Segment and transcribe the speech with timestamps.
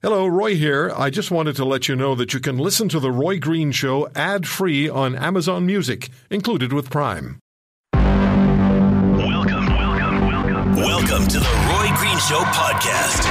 [0.00, 0.92] Hello, Roy here.
[0.96, 3.72] I just wanted to let you know that you can listen to The Roy Green
[3.72, 7.40] Show ad free on Amazon Music, included with Prime.
[7.94, 10.76] Welcome, welcome, welcome.
[10.76, 13.24] Welcome to the Roy Green Show podcast.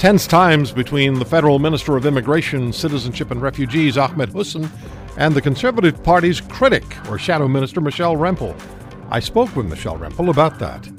[0.00, 4.68] Tense times between the federal Minister of Immigration, Citizenship and Refugees, Ahmed Hussen,
[5.16, 8.60] and the Conservative Party's critic, or Shadow Minister, Michelle Rempel.
[9.08, 10.90] I spoke with Michelle Rempel about that.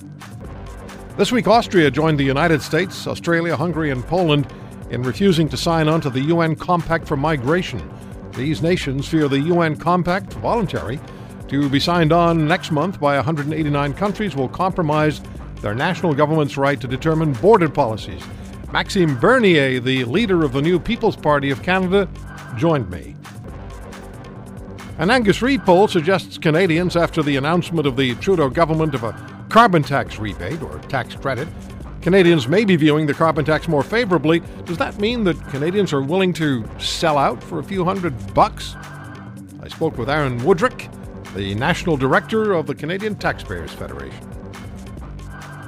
[1.17, 4.47] This week, Austria joined the United States, Australia, Hungary, and Poland
[4.89, 7.81] in refusing to sign on to the UN Compact for Migration.
[8.33, 10.99] These nations fear the UN Compact, voluntary,
[11.47, 15.21] to be signed on next month by 189 countries, will compromise
[15.61, 18.21] their national government's right to determine border policies.
[18.71, 22.07] Maxime Bernier, the leader of the new People's Party of Canada,
[22.57, 23.15] joined me.
[24.97, 29.45] An Angus Reid poll suggests Canadians, after the announcement of the Trudeau government of a
[29.47, 31.47] carbon tax rebate or tax credit,
[32.01, 34.41] Canadians may be viewing the carbon tax more favorably.
[34.65, 38.75] Does that mean that Canadians are willing to sell out for a few hundred bucks?
[39.61, 40.89] I spoke with Aaron Wudrick,
[41.33, 44.25] the national director of the Canadian Taxpayers Federation.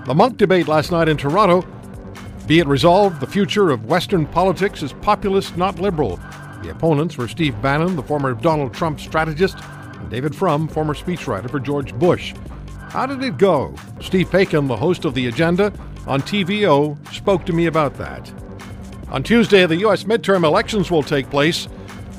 [0.06, 1.67] The Munk debate last night in Toronto.
[2.48, 6.20] Be it resolved, the future of Western politics is populist, not liberal.
[6.64, 9.58] The opponents were Steve Bannon, the former Donald Trump strategist,
[10.00, 12.34] and David Frum, former speechwriter for George Bush.
[12.89, 13.76] How did it go?
[14.02, 15.72] Steve Paikin, the host of The Agenda,
[16.10, 18.34] on TVO spoke to me about that.
[19.10, 20.06] On Tuesday, the U.S.
[20.06, 21.70] midterm elections will take place.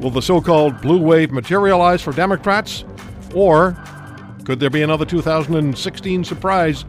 [0.00, 2.84] Will the so called blue wave materialize for Democrats?
[3.34, 3.76] Or
[4.44, 6.84] could there be another 2016 surprise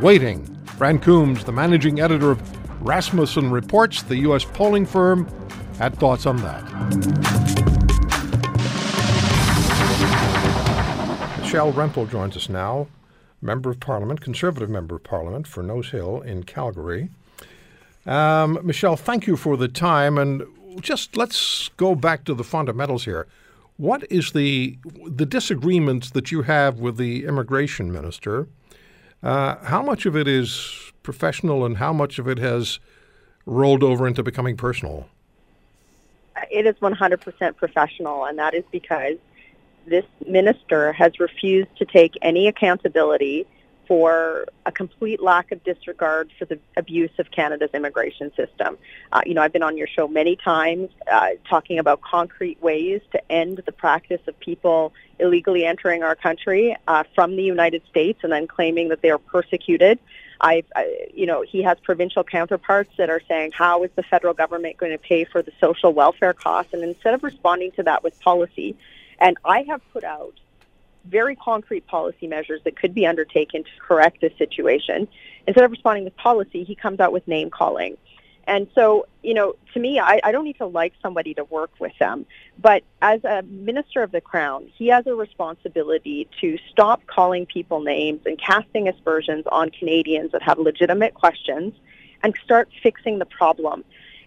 [0.00, 0.44] waiting?
[0.78, 4.44] Fran Coombs, the managing editor of Rasmussen Reports, the U.S.
[4.44, 5.28] polling firm,
[5.78, 6.64] had thoughts on that.
[11.40, 12.86] Michelle Rempel joins us now.
[13.40, 17.10] Member of Parliament, Conservative Member of Parliament for Nose Hill in Calgary.
[18.06, 20.18] Um, Michelle, thank you for the time.
[20.18, 20.44] And
[20.80, 23.26] just let's go back to the fundamentals here.
[23.76, 28.48] What is the the disagreements that you have with the immigration minister?
[29.22, 32.78] Uh, how much of it is professional, and how much of it has
[33.44, 35.08] rolled over into becoming personal?
[36.50, 39.16] It is 100% professional, and that is because
[39.86, 43.46] this minister has refused to take any accountability
[43.86, 48.76] for a complete lack of disregard for the abuse of Canada's immigration system.
[49.12, 53.00] Uh, you know, I've been on your show many times uh, talking about concrete ways
[53.12, 58.20] to end the practice of people illegally entering our country uh, from the United States
[58.22, 59.98] and then claiming that they are persecuted.
[60.40, 64.34] I've, I, you know, he has provincial counterparts that are saying, how is the federal
[64.34, 66.74] government going to pay for the social welfare costs?
[66.74, 68.76] And instead of responding to that with policy,
[69.18, 70.34] and I have put out
[71.04, 75.08] very concrete policy measures that could be undertaken to correct this situation.
[75.46, 77.96] Instead of responding with policy, he comes out with name calling.
[78.48, 81.70] And so, you know, to me, I, I don't need to like somebody to work
[81.80, 82.26] with them.
[82.58, 87.80] But as a minister of the crown, he has a responsibility to stop calling people
[87.80, 91.74] names and casting aspersions on Canadians that have legitimate questions
[92.22, 93.84] and start fixing the problem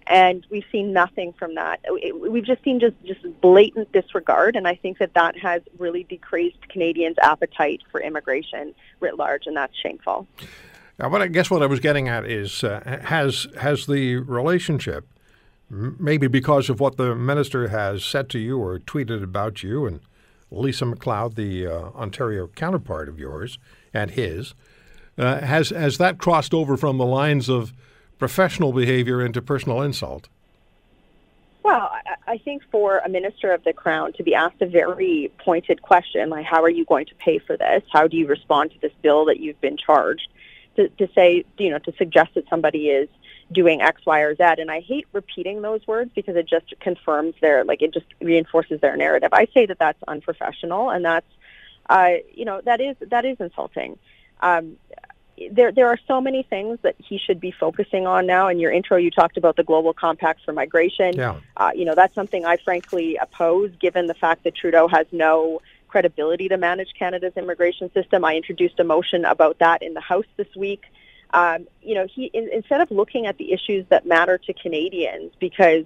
[0.09, 1.79] and we've seen nothing from that.
[2.19, 6.67] We've just seen just just blatant disregard, and I think that that has really decreased
[6.67, 10.27] Canadians' appetite for immigration writ large, and that's shameful.
[10.97, 15.07] Now, what I guess what I was getting at is uh, has has the relationship,
[15.69, 19.99] maybe because of what the minister has said to you or tweeted about you, and
[20.49, 23.59] Lisa MacLeod, the uh, Ontario counterpart of yours
[23.93, 24.55] and his,
[25.19, 27.73] uh, has has that crossed over from the lines of
[28.19, 30.29] professional behavior into personal insult?
[31.63, 31.91] Well,
[32.27, 36.29] I think for a minister of the crown to be asked a very pointed question,
[36.29, 37.83] like how are you going to pay for this?
[37.91, 40.27] How do you respond to this bill that you've been charged?
[40.75, 43.09] To, to say, you know, to suggest that somebody is
[43.51, 44.43] doing X, Y, or Z.
[44.43, 48.79] And I hate repeating those words because it just confirms their, like, it just reinforces
[48.79, 49.29] their narrative.
[49.33, 51.25] I say that that's unprofessional and that's,
[51.89, 53.97] uh, you know, that is that is insulting.
[54.41, 54.77] Um,
[55.51, 58.47] there there are so many things that he should be focusing on now.
[58.47, 61.13] In your intro, you talked about the global compact for migration.
[61.15, 61.35] Yeah.
[61.55, 65.61] Uh, you know, that's something I frankly oppose, given the fact that Trudeau has no
[65.87, 68.23] credibility to manage Canada's immigration system.
[68.23, 70.83] I introduced a motion about that in the House this week.
[71.31, 75.31] Um, you know, he in, instead of looking at the issues that matter to Canadians
[75.39, 75.85] because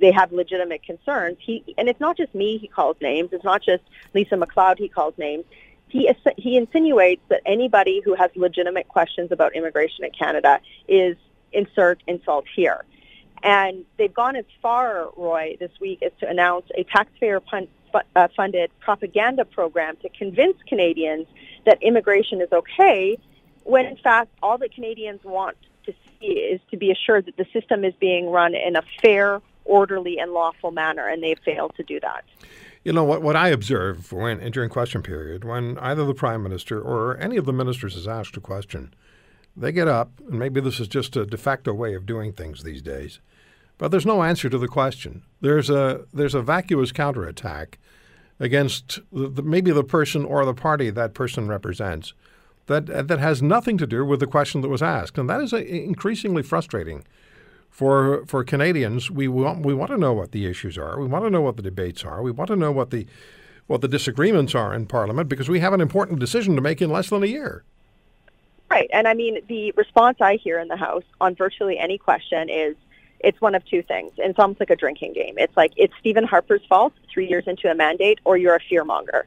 [0.00, 3.30] they have legitimate concerns, he and it's not just me he calls names.
[3.32, 3.82] It's not just
[4.14, 5.44] Lisa MacLeod he calls names
[5.92, 10.58] he he insinuates that anybody who has legitimate questions about immigration in Canada
[10.88, 11.16] is
[11.52, 12.84] insert insult here.
[13.42, 17.42] And they've gone as far, Roy, this week as to announce a taxpayer
[18.16, 21.26] uh, funded propaganda program to convince Canadians
[21.66, 23.18] that immigration is okay,
[23.64, 27.46] when in fact all that Canadians want to see is to be assured that the
[27.52, 31.82] system is being run in a fair, orderly, and lawful manner, and they've failed to
[31.82, 32.24] do that.
[32.84, 33.22] You know what?
[33.22, 37.46] What I observe when during question period, when either the prime minister or any of
[37.46, 38.92] the ministers is asked a question,
[39.56, 42.62] they get up, and maybe this is just a de facto way of doing things
[42.62, 43.20] these days,
[43.78, 45.22] but there's no answer to the question.
[45.40, 47.78] There's a there's a vacuous counterattack
[48.40, 52.14] against the, the, maybe the person or the party that person represents
[52.66, 55.52] that that has nothing to do with the question that was asked, and that is
[55.52, 57.04] a, increasingly frustrating
[57.72, 59.10] for for Canadians.
[59.10, 61.00] We want we want to know what the issues are.
[61.00, 62.22] We want to know what the debates are.
[62.22, 63.06] We want to know what the
[63.66, 66.90] what the disagreements are in Parliament because we have an important decision to make in
[66.90, 67.64] less than a year.
[68.70, 72.50] Right, and I mean the response I hear in the House on virtually any question
[72.50, 72.76] is
[73.20, 74.12] it's one of two things.
[74.18, 75.34] It's almost like a drinking game.
[75.38, 79.22] It's like it's Stephen Harper's fault three years into a mandate, or you're a fearmonger.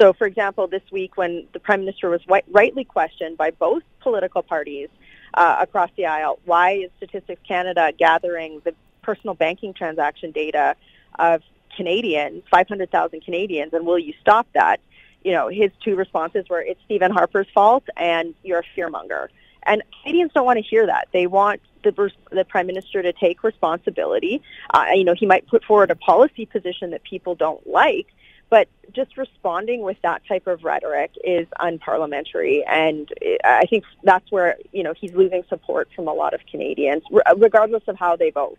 [0.00, 4.42] So, for example, this week when the Prime Minister was rightly questioned by both political
[4.42, 4.88] parties
[5.34, 10.76] uh, across the aisle, why is Statistics Canada gathering the personal banking transaction data
[11.18, 11.42] of
[11.76, 14.80] Canadians, 500,000 Canadians, and will you stop that?
[15.24, 19.28] You know, his two responses were, it's Stephen Harper's fault and you're a fearmonger.
[19.64, 21.08] And Canadians don't want to hear that.
[21.12, 24.42] They want the, the prime minister to take responsibility.
[24.70, 28.06] Uh, you know, he might put forward a policy position that people don't like,
[28.50, 33.08] but just responding with that type of rhetoric is unparliamentary, and
[33.44, 37.02] I think that's where you know he's losing support from a lot of Canadians,
[37.36, 38.58] regardless of how they vote.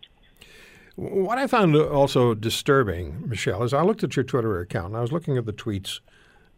[0.96, 5.00] What I found also disturbing, Michelle, is I looked at your Twitter account and I
[5.00, 6.00] was looking at the tweets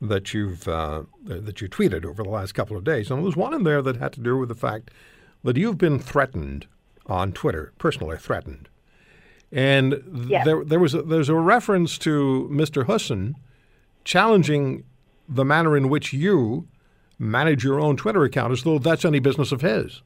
[0.00, 3.36] that you've uh, that you tweeted over the last couple of days, and there was
[3.36, 4.90] one in there that had to do with the fact
[5.44, 6.66] that you've been threatened
[7.06, 8.68] on Twitter, personally threatened.
[9.52, 10.46] And yes.
[10.46, 12.86] there, there was a, there's a reference to Mr.
[12.86, 13.36] Hussen
[14.04, 14.84] challenging
[15.28, 16.66] the manner in which you
[17.18, 20.02] manage your own Twitter account as though that's any business of his.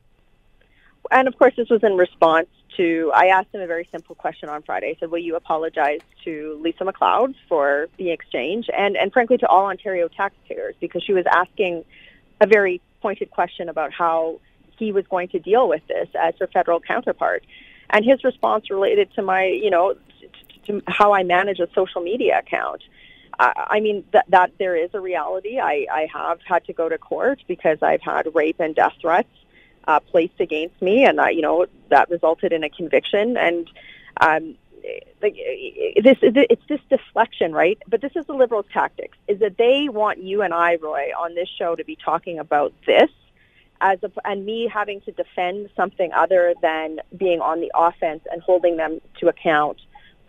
[1.11, 4.49] And of course, this was in response to I asked him a very simple question
[4.49, 4.89] on Friday.
[4.89, 9.47] I said, "Will you apologize to Lisa MacLeod for the exchange and and frankly to
[9.47, 11.85] all Ontario taxpayers because she was asking
[12.41, 14.41] a very pointed question about how
[14.79, 17.45] he was going to deal with this as her federal counterpart.
[17.91, 19.95] And his response related to my, you know,
[20.67, 22.83] to how I manage a social media account.
[23.39, 25.59] I mean that that there is a reality.
[25.59, 29.29] I, I have had to go to court because I've had rape and death threats
[29.87, 33.37] uh, placed against me, and I, you know that resulted in a conviction.
[33.37, 33.71] And
[34.21, 34.55] um,
[35.21, 37.79] this, it's this deflection, right?
[37.87, 41.35] But this is the Liberals' tactics: is that they want you and I, Roy, on
[41.35, 43.11] this show to be talking about this
[43.81, 48.43] as a, and me having to defend something other than being on the offense and
[48.43, 49.81] holding them to account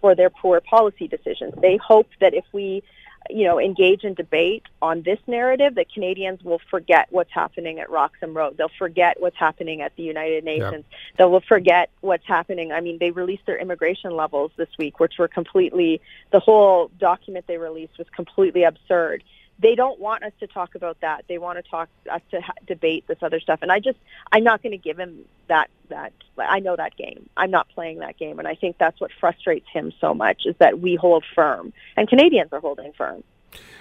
[0.01, 1.53] for their poor policy decisions.
[1.61, 2.83] They hope that if we,
[3.29, 7.89] you know, engage in debate on this narrative, that Canadians will forget what's happening at
[7.89, 8.57] Roxham Road.
[8.57, 10.85] They'll forget what's happening at the United Nations.
[11.17, 12.71] They will forget what's happening.
[12.71, 15.99] I mean, they released their immigration levels this week, which were completely
[16.31, 19.23] the whole document they released was completely absurd
[19.59, 21.25] they don't want us to talk about that.
[21.27, 23.59] They want to talk us to ha- debate this other stuff.
[23.62, 23.98] And I just,
[24.31, 25.69] I'm not going to give him that.
[25.89, 27.30] That I know that game.
[27.38, 30.56] I'm not playing that game, and I think that's what frustrates him so much is
[30.59, 33.24] that we hold firm, and Canadians are holding firm.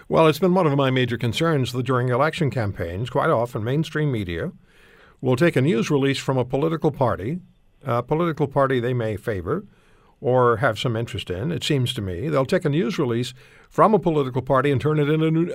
[0.08, 4.12] Well, it's been one of my major concerns that during election campaigns, quite often mainstream
[4.12, 4.52] media
[5.20, 7.40] will take a news release from a political party,
[7.84, 9.64] a political party they may favor,
[10.20, 12.28] or have some interest in, it seems to me.
[12.28, 13.35] They'll take a news release
[13.68, 15.50] from a political party and turn it into,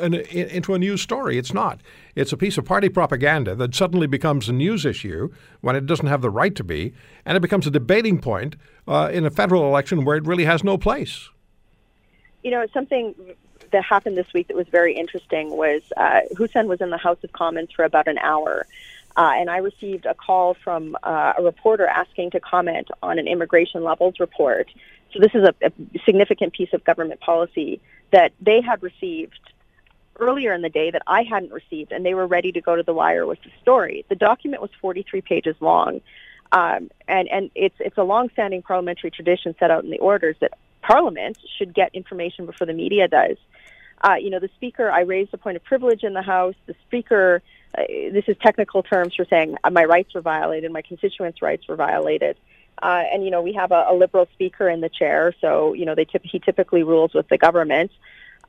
[0.55, 1.37] into a news story.
[1.37, 1.81] It's not.
[2.15, 5.29] It's a piece of party propaganda that suddenly becomes a news issue
[5.61, 6.93] when it doesn't have the right to be,
[7.25, 8.55] and it becomes a debating point
[8.87, 11.29] uh, in a federal election where it really has no place.
[12.43, 13.15] You know, something
[13.71, 17.23] that happened this week that was very interesting was uh, Hussen was in the House
[17.23, 18.67] of Commons for about an hour.
[19.15, 23.27] Uh, and I received a call from uh, a reporter asking to comment on an
[23.27, 24.69] immigration levels report.
[25.13, 25.71] So this is a, a
[26.05, 29.39] significant piece of government policy that they had received
[30.19, 32.83] earlier in the day that I hadn't received, and they were ready to go to
[32.83, 34.05] the wire with the story.
[34.09, 36.01] The document was 43 pages long,
[36.51, 40.51] um, and and it's it's a long-standing parliamentary tradition set out in the orders that
[40.81, 43.37] Parliament should get information before the media does.
[44.03, 46.55] Uh, you know, the Speaker, I raised the point of privilege in the House.
[46.65, 47.41] The Speaker
[47.77, 51.67] uh, this is technical terms for saying uh, my rights were violated, my constituents' rights
[51.67, 52.37] were violated.
[52.81, 55.85] Uh, and you know we have a, a, liberal speaker in the chair, so you
[55.85, 57.91] know they tip- he typically rules with the government.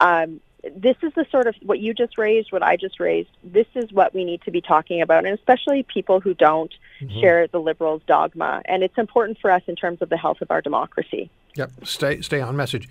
[0.01, 0.41] Um,
[0.75, 3.29] this is the sort of what you just raised, what I just raised.
[3.45, 7.21] This is what we need to be talking about, and especially people who don't mm-hmm.
[7.21, 8.63] share the liberals' dogma.
[8.65, 11.29] And it's important for us in terms of the health of our democracy.
[11.57, 12.89] Yep, stay stay on message.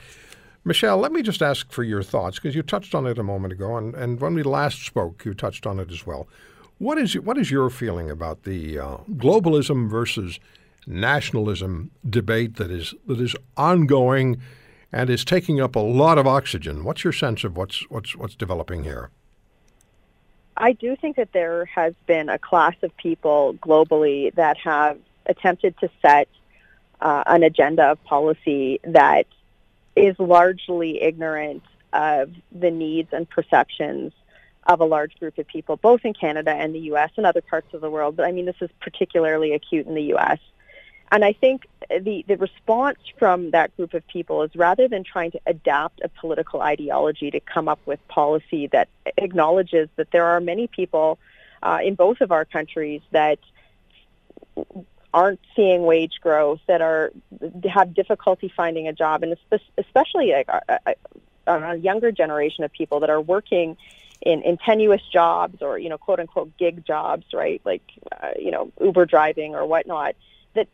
[0.63, 3.51] Michelle, let me just ask for your thoughts because you touched on it a moment
[3.51, 6.27] ago, and, and when we last spoke, you touched on it as well.
[6.77, 10.39] What is what is your feeling about the uh, globalism versus
[10.87, 14.41] nationalism debate that is that is ongoing
[14.91, 16.83] and is taking up a lot of oxygen?
[16.83, 19.09] What's your sense of what's what's what's developing here?
[20.57, 25.75] I do think that there has been a class of people globally that have attempted
[25.79, 26.27] to set
[26.99, 29.25] uh, an agenda of policy that
[29.95, 34.13] is largely ignorant of the needs and perceptions
[34.67, 37.11] of a large group of people, both in Canada and the U.S.
[37.17, 38.15] and other parts of the world.
[38.15, 40.39] But I mean, this is particularly acute in the U.S.
[41.11, 45.31] And I think the, the response from that group of people is rather than trying
[45.31, 50.39] to adapt a political ideology to come up with policy that acknowledges that there are
[50.39, 51.19] many people
[51.63, 53.39] uh, in both of our countries that
[55.13, 57.11] aren't seeing wage growth, that are
[57.69, 59.35] have difficulty finding a job, and
[59.77, 60.43] especially a,
[60.85, 60.95] a,
[61.47, 63.77] a younger generation of people that are working
[64.21, 67.61] in, in tenuous jobs or you know quote unquote gig jobs, right?
[67.65, 70.15] Like uh, you know Uber driving or whatnot.
[70.53, 70.67] That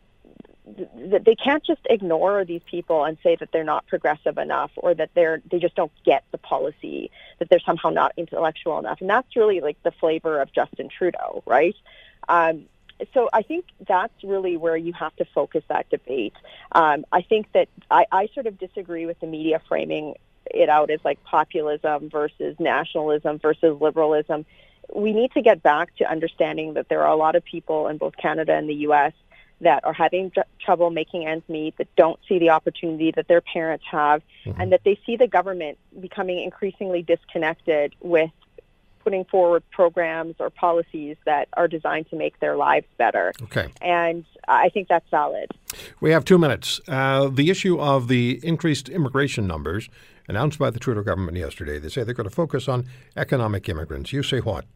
[0.96, 4.94] that they can't just ignore these people and say that they're not progressive enough or
[4.94, 9.08] that they're they just don't get the policy that they're somehow not intellectual enough and
[9.08, 11.76] that's really like the flavor of Justin Trudeau right
[12.28, 12.66] um,
[13.14, 16.34] so I think that's really where you have to focus that debate.
[16.72, 20.14] Um, I think that I, I sort of disagree with the media framing
[20.46, 24.46] it out as like populism versus nationalism versus liberalism.
[24.92, 27.98] We need to get back to understanding that there are a lot of people in
[27.98, 29.12] both Canada and the U.S.
[29.60, 33.42] that are having tr- trouble making ends meet, that don't see the opportunity that their
[33.42, 34.60] parents have, mm-hmm.
[34.60, 38.30] and that they see the government becoming increasingly disconnected with
[39.08, 43.32] putting forward programs or policies that are designed to make their lives better.
[43.44, 43.68] Okay.
[43.80, 45.50] And I think that's valid.
[46.02, 46.78] We have two minutes.
[46.86, 49.88] Uh, the issue of the increased immigration numbers
[50.28, 52.84] announced by the Trudeau government yesterday, they say they're going to focus on
[53.16, 54.12] economic immigrants.
[54.12, 54.66] You say what?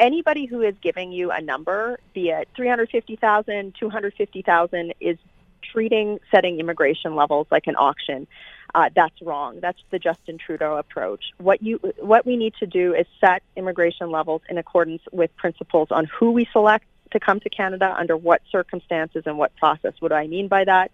[0.00, 5.16] Anybody who is giving you a number, be it 350,000, 250,000, is
[5.62, 8.26] treating setting immigration levels like an auction.
[8.74, 9.60] Uh, that's wrong.
[9.60, 11.26] That's the Justin Trudeau approach.
[11.38, 15.88] What you, what we need to do is set immigration levels in accordance with principles
[15.92, 19.92] on who we select to come to Canada, under what circumstances and what process.
[20.00, 20.90] What do I mean by that?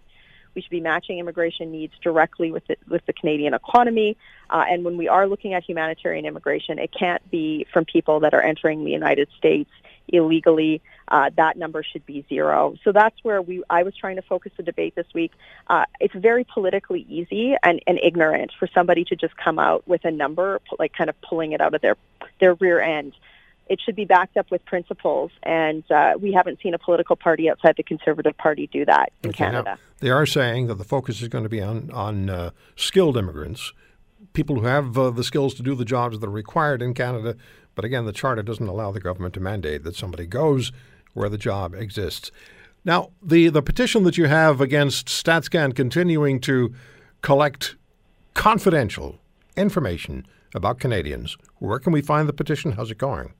[0.53, 4.17] We should be matching immigration needs directly with the, with the Canadian economy.
[4.49, 8.33] Uh, and when we are looking at humanitarian immigration, it can't be from people that
[8.33, 9.71] are entering the United States
[10.07, 10.81] illegally.
[11.07, 12.75] Uh, that number should be zero.
[12.83, 13.63] So that's where we.
[13.69, 15.31] I was trying to focus the debate this week.
[15.67, 20.05] Uh, it's very politically easy and, and ignorant for somebody to just come out with
[20.05, 21.97] a number, like kind of pulling it out of their
[22.39, 23.13] their rear end
[23.71, 27.49] it should be backed up with principles, and uh, we haven't seen a political party
[27.49, 29.79] outside the Conservative Party do that in okay, Canada.
[29.99, 33.71] They are saying that the focus is going to be on on uh, skilled immigrants,
[34.33, 37.37] people who have uh, the skills to do the jobs that are required in Canada.
[37.75, 40.71] But again, the charter doesn't allow the government to mandate that somebody goes
[41.13, 42.31] where the job exists.
[42.83, 46.73] Now, the the petition that you have against StatsCan continuing to
[47.21, 47.75] collect
[48.33, 49.19] confidential
[49.55, 50.25] information
[50.55, 52.73] about Canadians, where can we find the petition?
[52.73, 53.33] How's it going?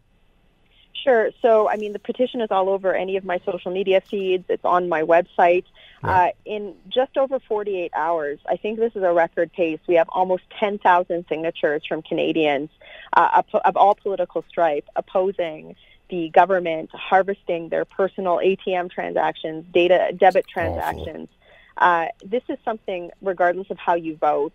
[0.93, 1.31] Sure.
[1.41, 4.45] So, I mean, the petition is all over any of my social media feeds.
[4.49, 5.65] It's on my website.
[6.03, 9.79] Uh, in just over 48 hours, I think this is a record pace.
[9.87, 12.69] We have almost 10,000 signatures from Canadians
[13.13, 15.75] uh, of all political stripe opposing
[16.09, 21.29] the government harvesting their personal ATM transactions, data debit transactions.
[21.77, 24.53] Uh, this is something, regardless of how you vote,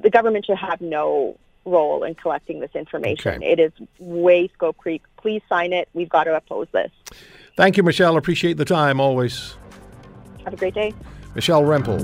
[0.00, 3.34] the government should have no role in collecting this information.
[3.34, 3.52] Okay.
[3.52, 5.02] It is way scope creep.
[5.18, 5.88] Please sign it.
[5.92, 6.90] We've got to oppose this.
[7.56, 8.16] Thank you, Michelle.
[8.16, 9.56] Appreciate the time always.
[10.48, 10.94] Have a great day.
[11.34, 12.00] Michelle Rempel.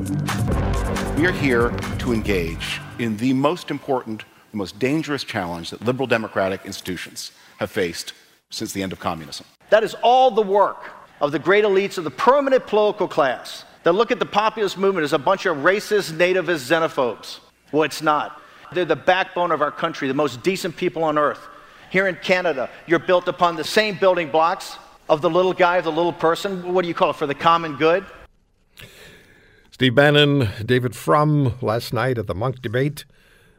[1.16, 1.70] We are here
[2.00, 7.70] to engage in the most important, the most dangerous challenge that liberal democratic institutions have
[7.70, 8.12] faced
[8.50, 9.46] since the end of communism.
[9.70, 10.90] That is all the work
[11.22, 15.04] of the great elites of the permanent political class that look at the populist movement
[15.04, 17.38] as a bunch of racist, nativist xenophobes.
[17.72, 18.42] Well, it's not.
[18.74, 21.40] They're the backbone of our country, the most decent people on earth.
[21.88, 24.76] Here in Canada, you're built upon the same building blocks
[25.08, 26.74] of the little guy, of the little person.
[26.74, 27.16] What do you call it?
[27.16, 28.04] For the common good?
[29.74, 33.04] Steve Bannon, David Frum, last night at the Munk debate,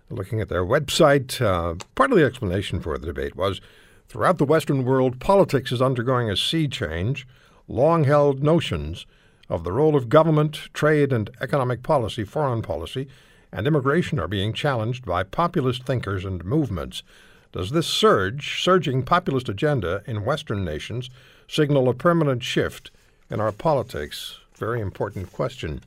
[0.10, 1.42] looking at their website.
[1.42, 3.60] Uh, part of the explanation for the debate was
[4.08, 7.28] throughout the Western world, politics is undergoing a sea change.
[7.68, 9.06] Long held notions
[9.50, 13.10] of the role of government, trade, and economic policy, foreign policy,
[13.52, 17.04] and immigration are being challenged by populist thinkers and movements.
[17.52, 21.10] Does this surge, surging populist agenda in Western nations
[21.50, 22.90] signal a permanent shift
[23.30, 24.40] in our politics?
[24.58, 25.82] Very important question.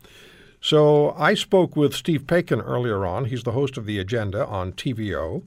[0.61, 3.27] So I spoke with Steve Paikin earlier on.
[3.27, 5.43] He's the host of The Agenda on TVO.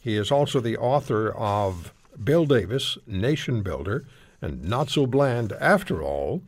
[0.00, 4.04] He is also the author of Bill Davis, Nation Builder,
[4.40, 6.42] and Not So Bland After All,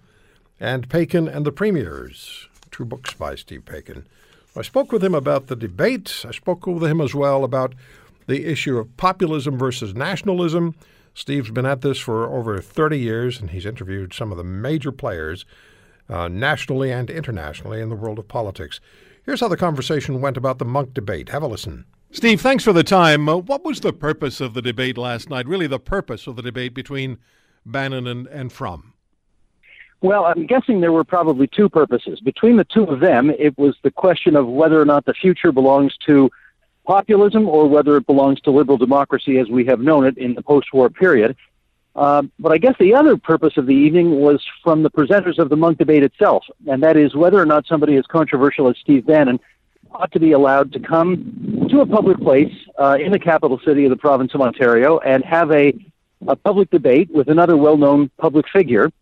[0.58, 4.04] and Paikin and the Premiers, two books by Steve Paikin.
[4.56, 6.24] I spoke with him about the debate.
[6.26, 7.74] I spoke with him as well about
[8.26, 10.74] the issue of populism versus nationalism.
[11.14, 14.92] Steve's been at this for over 30 years, and he's interviewed some of the major
[14.92, 15.44] players
[16.08, 18.80] uh, nationally and internationally in the world of politics.
[19.24, 21.30] Here's how the conversation went about the Munk debate.
[21.30, 21.84] Have a listen.
[22.12, 23.28] Steve, thanks for the time.
[23.28, 25.46] Uh, what was the purpose of the debate last night?
[25.46, 27.18] Really, the purpose of the debate between
[27.66, 28.94] Bannon and, and Frum?
[30.02, 32.20] Well, I'm guessing there were probably two purposes.
[32.20, 35.52] Between the two of them, it was the question of whether or not the future
[35.52, 36.30] belongs to
[36.86, 40.42] populism or whether it belongs to liberal democracy as we have known it in the
[40.42, 41.34] post war period.
[41.96, 45.48] Uh, but I guess the other purpose of the evening was from the presenters of
[45.48, 49.06] the Munk debate itself, and that is whether or not somebody as controversial as Steve
[49.06, 49.40] Bannon
[49.90, 53.84] ought to be allowed to come to a public place uh, in the capital city
[53.84, 55.72] of the province of Ontario and have a,
[56.28, 58.92] a public debate with another well known public figure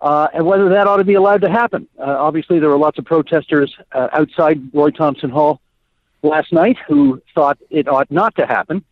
[0.00, 1.88] uh, and whether that ought to be allowed to happen.
[1.98, 5.62] Uh, obviously, there were lots of protesters uh, outside Roy Thomson Hall
[6.22, 8.84] last night who thought it ought not to happen,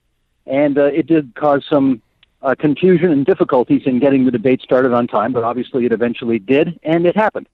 [0.46, 2.00] and it did cause some
[2.42, 5.32] uh, confusion and difficulties in getting the debate started on time.
[5.32, 7.48] But obviously, it eventually did, and it happened.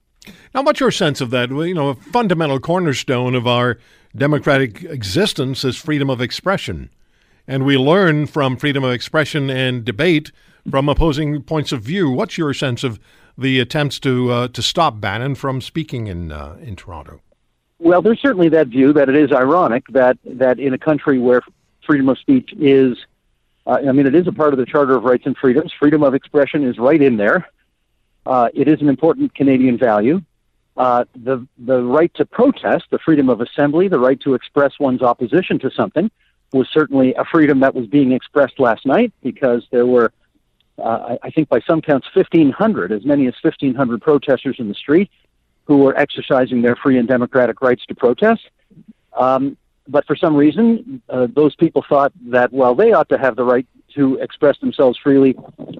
[0.53, 1.49] Now, what's your sense of that?
[1.49, 3.79] You know, a fundamental cornerstone of our
[4.15, 6.89] democratic existence is freedom of expression.
[7.47, 10.31] And we learn from freedom of expression and debate
[10.69, 12.11] from opposing points of view.
[12.11, 12.99] What's your sense of
[13.37, 17.21] the attempts to uh, to stop Bannon from speaking in uh, in Toronto?
[17.79, 21.41] Well, there's certainly that view that it is ironic that that in a country where
[21.85, 22.97] freedom of speech is,
[23.69, 25.71] uh, I mean, it is a part of the Charter of Rights and Freedoms.
[25.79, 27.47] Freedom of expression is right in there.
[28.25, 30.21] Uh, it is an important Canadian value.
[30.75, 35.03] Uh, the the right to protest, the freedom of assembly, the right to express one's
[35.03, 36.09] opposition to something,
[36.51, 40.11] was certainly a freedom that was being expressed last night because there were
[40.79, 45.11] uh, I, think by some counts, 1,500, as many as 1,500 protesters in the street
[45.65, 48.49] who were exercising their free and democratic rights to protest.
[49.15, 49.57] Um,
[49.89, 53.43] but for some reason, uh, those people thought that, well, they ought to have the
[53.43, 55.35] right to express themselves freely.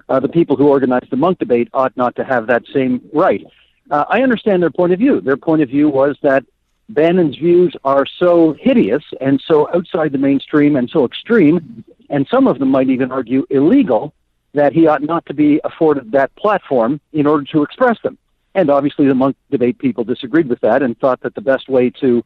[0.08, 3.46] Uh, the people who organized the Munk debate ought not to have that same right.
[3.90, 5.20] Uh, I understand their point of view.
[5.20, 6.44] Their point of view was that
[6.88, 12.48] Bannon's views are so hideous and so outside the mainstream and so extreme, and some
[12.48, 14.12] of them might even argue illegal,
[14.54, 18.18] that he ought not to be afforded that platform in order to express them.
[18.56, 21.90] And obviously, the Munk debate people disagreed with that and thought that the best way
[22.00, 22.24] to,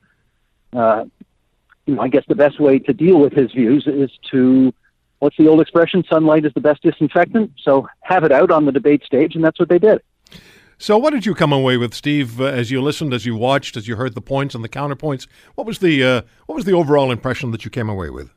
[0.73, 1.05] uh,
[1.87, 4.73] you know, I guess the best way to deal with his views is to,
[5.18, 6.05] what's the old expression?
[6.09, 7.53] Sunlight is the best disinfectant.
[7.62, 10.01] So have it out on the debate stage, and that's what they did.
[10.77, 12.40] So, what did you come away with, Steve?
[12.40, 15.29] Uh, as you listened, as you watched, as you heard the points and the counterpoints,
[15.55, 18.31] what was the uh, what was the overall impression that you came away with?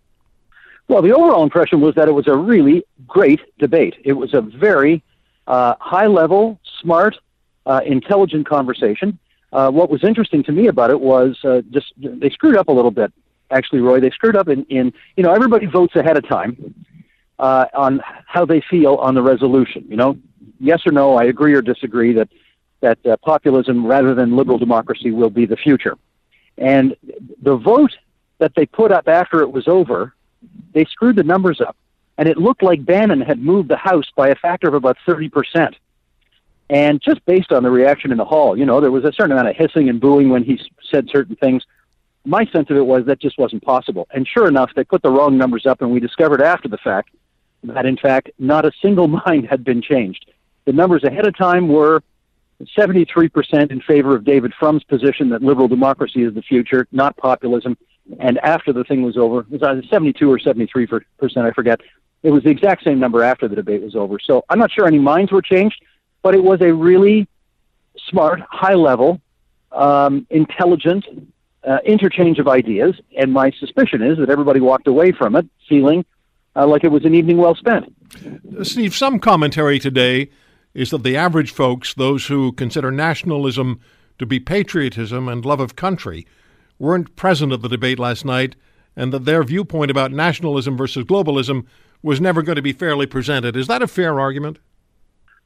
[0.88, 3.96] Well, the overall impression was that it was a really great debate.
[4.06, 5.04] It was a very
[5.48, 7.18] uh, high level, smart,
[7.66, 9.20] uh, intelligent conversation.
[9.52, 12.72] Uh, what was interesting to me about it was uh, just they screwed up a
[12.72, 13.12] little bit.
[13.50, 16.86] Actually, Roy, they screwed up in, in you know everybody votes ahead of time
[17.40, 19.86] uh, on how they feel on the resolution.
[19.88, 20.18] You know,
[20.60, 22.30] yes or no, I agree or disagree that
[22.82, 25.98] that uh, populism rather than liberal democracy will be the future.
[26.58, 26.96] And
[27.42, 27.96] the vote
[28.40, 30.14] that they put up after it was over
[30.74, 31.76] they screwed the numbers up,
[32.18, 35.74] and it looked like Bannon had moved the House by a factor of about 30%.
[36.70, 39.32] And just based on the reaction in the hall, you know, there was a certain
[39.32, 40.60] amount of hissing and booing when he
[40.92, 41.64] said certain things.
[42.28, 44.06] My sense of it was that just wasn't possible.
[44.12, 47.12] And sure enough, they put the wrong numbers up, and we discovered after the fact
[47.64, 50.30] that, in fact, not a single mind had been changed.
[50.66, 52.04] The numbers ahead of time were
[52.78, 57.78] 73% in favor of David Frum's position that liberal democracy is the future, not populism,
[58.20, 60.86] and after the thing was over, it was either 72 or 73
[61.18, 61.80] percent, I forget.
[62.24, 64.20] It was the exact same number after the debate was over.
[64.20, 65.82] So I'm not sure any minds were changed,
[66.24, 67.26] but it was a really
[68.10, 69.22] smart, high level,
[69.72, 71.06] um, intelligent
[71.68, 72.96] uh, interchange of ideas.
[73.18, 76.06] And my suspicion is that everybody walked away from it feeling
[76.56, 77.94] uh, like it was an evening well spent.
[78.64, 80.30] Steve, some commentary today
[80.74, 83.80] is that the average folks, those who consider nationalism
[84.20, 86.26] to be patriotism and love of country,
[86.80, 88.56] weren't present at the debate last night
[88.96, 91.66] and that their viewpoint about nationalism versus globalism
[92.02, 93.56] was never going to be fairly presented.
[93.56, 94.58] Is that a fair argument?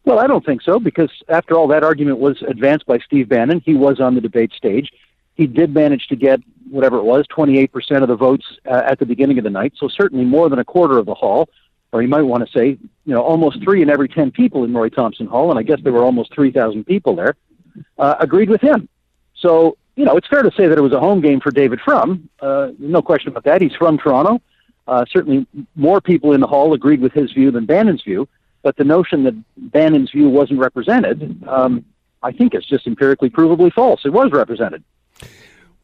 [0.05, 3.61] Well, I don't think so because, after all, that argument was advanced by Steve Bannon.
[3.63, 4.89] He was on the debate stage.
[5.35, 9.05] He did manage to get whatever it was, 28% of the votes uh, at the
[9.05, 11.49] beginning of the night, so certainly more than a quarter of the hall,
[11.91, 14.73] or you might want to say, you know, almost three in every 10 people in
[14.73, 17.35] Roy Thomson Hall, and I guess there were almost 3,000 people there,
[17.97, 18.87] uh, agreed with him.
[19.35, 21.79] So you know, it's fair to say that it was a home game for David
[21.81, 22.29] Frum.
[22.39, 23.61] Uh, no question about that.
[23.61, 24.41] He's from Toronto.
[24.87, 28.27] Uh, certainly, more people in the hall agreed with his view than Bannon's view,
[28.63, 31.85] but the notion that Bannon's view wasn't represented, um,
[32.23, 34.01] I think, is just empirically provably false.
[34.05, 34.83] It was represented.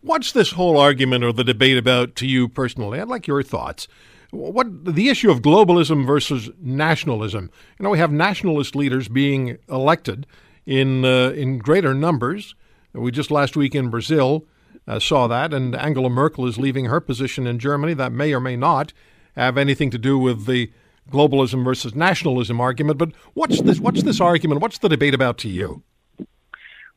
[0.01, 2.99] What's this whole argument or the debate about to you personally?
[2.99, 3.87] I'd like your thoughts.
[4.31, 7.49] What the issue of globalism versus nationalism?
[7.79, 10.27] You know, we have nationalist leaders being elected
[10.65, 12.53] in uh, in greater numbers.
[12.93, 14.45] We just last week in Brazil
[14.87, 17.93] uh, saw that, and Angela Merkel is leaving her position in Germany.
[17.93, 18.93] That may or may not
[19.35, 20.71] have anything to do with the
[21.09, 22.97] globalism versus nationalism argument.
[22.97, 23.79] But what's this?
[23.79, 24.61] What's this argument?
[24.61, 25.83] What's the debate about to you?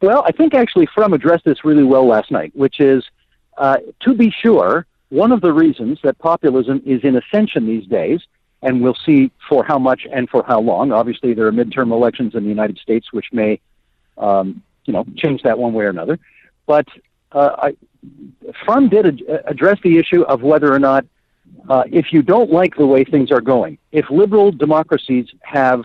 [0.01, 3.05] Well, I think actually Frum addressed this really well last night, which is,
[3.59, 8.21] uh, to be sure, one of the reasons that populism is in ascension these days,
[8.63, 10.93] and we'll see for how much and for how long.
[10.93, 13.61] Obviously, there are midterm elections in the United States, which may,
[14.17, 16.19] um, you know, change that one way or another.
[16.67, 16.87] But
[17.33, 17.77] uh, I,
[18.65, 21.05] Frum did ad- address the issue of whether or not,
[21.69, 25.85] uh, if you don't like the way things are going, if liberal democracies have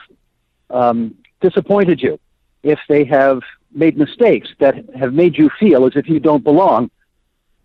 [0.69, 2.19] um, disappointed you,
[2.63, 3.41] if they have
[3.75, 6.89] made mistakes that have made you feel as if you don't belong,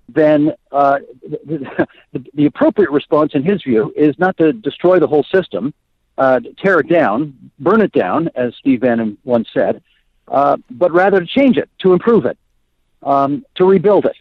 [0.08, 1.86] then uh, the,
[2.34, 5.72] the, appropriate response, in his view, is not to destroy the whole system,
[6.18, 9.82] uh, tear it down, burn it down, as Steve Bannon once said,
[10.28, 12.38] uh, but rather to change it, to improve it,
[13.02, 14.16] um, to rebuild it.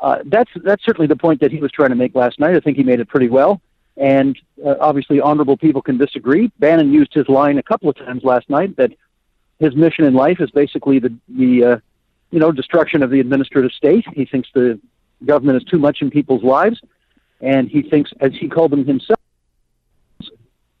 [0.00, 2.54] Uh, that's that's certainly the point that he was trying to make last night.
[2.54, 3.60] I think he made it pretty well.
[3.96, 6.50] And uh, obviously, honorable people can disagree.
[6.58, 8.90] Bannon used his line a couple of times last night that
[9.58, 11.78] his mission in life is basically the the uh,
[12.30, 14.04] you know destruction of the administrative state.
[14.12, 14.80] He thinks the
[15.24, 16.80] government is too much in people's lives,
[17.40, 19.18] and he thinks, as he called them himself,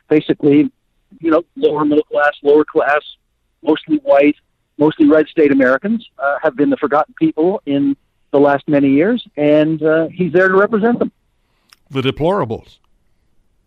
[0.08, 0.70] basically,
[1.20, 3.02] you know, lower middle class, lower class,
[3.62, 4.36] mostly white,
[4.78, 7.96] mostly red state Americans uh, have been the forgotten people in
[8.32, 11.12] the last many years, and uh, he's there to represent them.
[11.90, 12.78] The deplorables.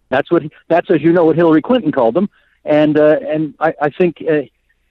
[0.10, 0.43] That's what.
[0.43, 2.30] He, that's as you know what Hillary Clinton called them,
[2.65, 4.41] and uh, and I, I think uh,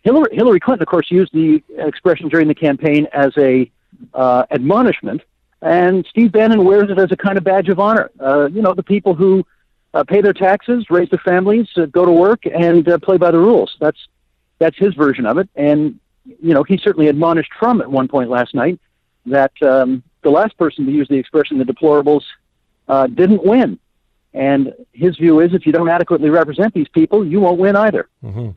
[0.07, 3.69] Hillary, Hillary Clinton, of course, used the expression during the campaign as a
[4.15, 5.21] uh, admonishment,
[5.61, 8.13] and Steve Bannon wears it as a kind of badge of honor.
[8.21, 9.45] Uh, you know, the people who
[9.95, 13.33] uh, pay their taxes, raise their families, uh, go to work, and uh, play by
[13.33, 13.77] the rules.
[13.81, 13.99] That's
[14.61, 15.49] that's his version of it.
[15.57, 18.79] And you know, he certainly admonished Trump at one point last night
[19.27, 22.23] that um, the last person to use the expression "the deplorables"
[22.87, 23.81] uh, didn't win.
[24.33, 28.09] And his view is, if you don't adequately represent these people, you won't win either.
[28.23, 28.51] Mm-hmm.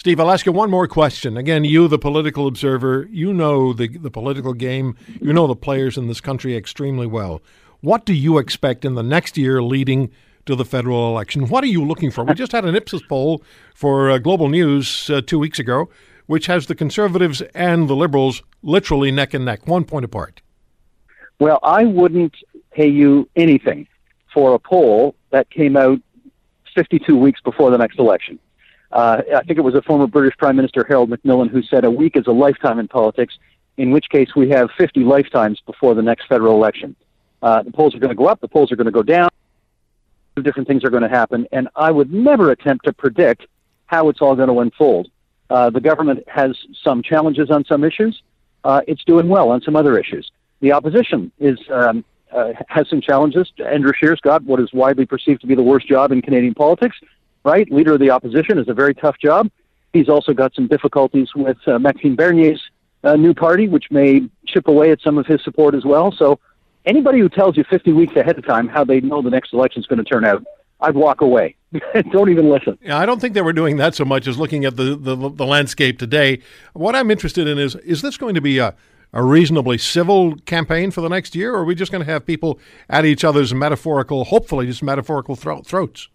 [0.00, 1.36] Steve, I'll ask you one more question.
[1.36, 5.98] Again, you, the political observer, you know the, the political game, you know the players
[5.98, 7.42] in this country extremely well.
[7.82, 10.10] What do you expect in the next year leading
[10.46, 11.48] to the federal election?
[11.48, 12.24] What are you looking for?
[12.24, 15.90] We just had an Ipsos poll for uh, Global News uh, two weeks ago,
[16.24, 20.40] which has the conservatives and the liberals literally neck and neck, one point apart.
[21.40, 22.36] Well, I wouldn't
[22.70, 23.86] pay you anything
[24.32, 26.00] for a poll that came out
[26.74, 28.38] 52 weeks before the next election.
[28.92, 31.90] Uh, I think it was a former British Prime Minister, Harold Macmillan, who said a
[31.90, 33.38] week is a lifetime in politics,
[33.76, 36.96] in which case we have 50 lifetimes before the next federal election.
[37.42, 39.28] Uh, the polls are going to go up, the polls are going to go down,
[40.42, 43.46] different things are going to happen, and I would never attempt to predict
[43.86, 45.08] how it's all going to unfold.
[45.48, 48.22] Uh, the government has some challenges on some issues.
[48.64, 50.30] Uh, it's doing well on some other issues.
[50.60, 53.50] The opposition is um, uh, has some challenges.
[53.64, 56.96] Andrew Scheer's got what is widely perceived to be the worst job in Canadian politics
[57.44, 57.70] right?
[57.70, 59.50] Leader of the opposition is a very tough job.
[59.92, 62.62] He's also got some difficulties with uh, Maxime Bernier's
[63.02, 66.12] uh, new party, which may chip away at some of his support as well.
[66.12, 66.38] So
[66.84, 69.80] anybody who tells you 50 weeks ahead of time how they know the next election
[69.80, 70.44] is going to turn out,
[70.80, 71.56] I'd walk away.
[72.10, 72.78] don't even listen.
[72.82, 75.16] Yeah, I don't think they were doing that so much as looking at the, the,
[75.16, 76.40] the landscape today.
[76.72, 78.74] What I'm interested in is is this going to be a,
[79.12, 82.26] a reasonably civil campaign for the next year, or are we just going to have
[82.26, 86.08] people at each other's metaphorical, hopefully just metaphorical thro- throats?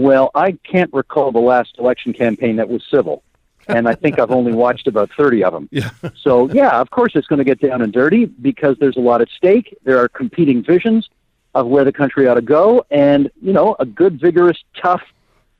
[0.00, 3.22] Well, I can't recall the last election campaign that was civil.
[3.68, 5.68] and I think I've only watched about 30 of them.
[5.70, 5.90] Yeah.
[6.16, 9.20] so, yeah, of course it's going to get down and dirty because there's a lot
[9.20, 9.76] at stake.
[9.84, 11.10] There are competing visions
[11.54, 12.86] of where the country ought to go.
[12.90, 15.02] And, you know, a good, vigorous, tough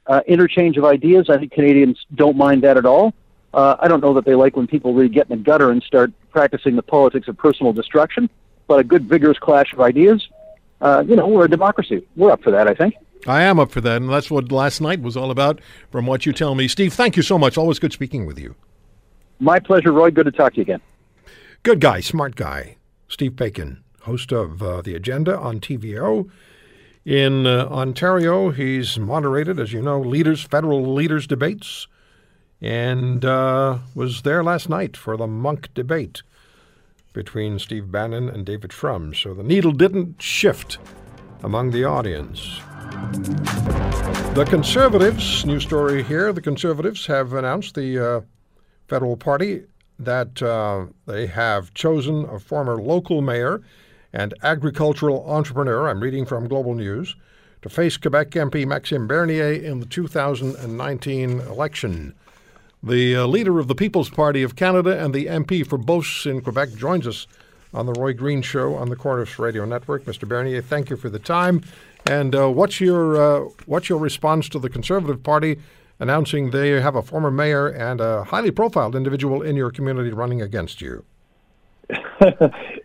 [0.06, 1.28] uh, interchange of ideas.
[1.28, 3.12] I think Canadians don't mind that at all.
[3.52, 5.82] Uh, I don't know that they like when people really get in the gutter and
[5.82, 8.30] start practicing the politics of personal destruction,
[8.68, 10.26] but a good, vigorous clash of ideas.
[10.80, 12.06] Uh, you know, we're a democracy.
[12.16, 12.94] We're up for that, I think.
[13.26, 16.24] I am up for that, and that's what last night was all about, from what
[16.24, 16.68] you tell me.
[16.68, 17.58] Steve, thank you so much.
[17.58, 18.54] Always good speaking with you.
[19.38, 20.10] My pleasure, Roy.
[20.10, 20.80] Good to talk to you again.
[21.62, 22.76] Good guy, smart guy.
[23.08, 26.30] Steve Paikin, host of uh, The Agenda on TVO.
[27.04, 31.86] In uh, Ontario, he's moderated, as you know, leaders, federal leaders debates,
[32.60, 36.22] and uh, was there last night for the Munk debate
[37.12, 39.14] between Steve Bannon and David Frum.
[39.14, 40.78] So the needle didn't shift
[41.42, 42.60] among the audience.
[44.34, 48.20] The Conservatives, new story here, the Conservatives have announced the uh,
[48.88, 49.62] federal party
[49.98, 53.62] that uh, they have chosen a former local mayor
[54.12, 57.16] and agricultural entrepreneur, I'm reading from Global News,
[57.62, 62.14] to face Quebec MP Maxime Bernier in the 2019 election.
[62.82, 66.40] The uh, leader of the People's Party of Canada and the MP for Beauce in
[66.40, 67.26] Quebec joins us
[67.72, 70.04] on the Roy Green Show on the Corus Radio Network.
[70.04, 70.26] Mr.
[70.26, 71.62] Bernier, thank you for the time.
[72.06, 75.58] And uh, what's your uh, what's your response to the Conservative Party
[75.98, 80.40] announcing they have a former mayor and a highly profiled individual in your community running
[80.40, 81.04] against you?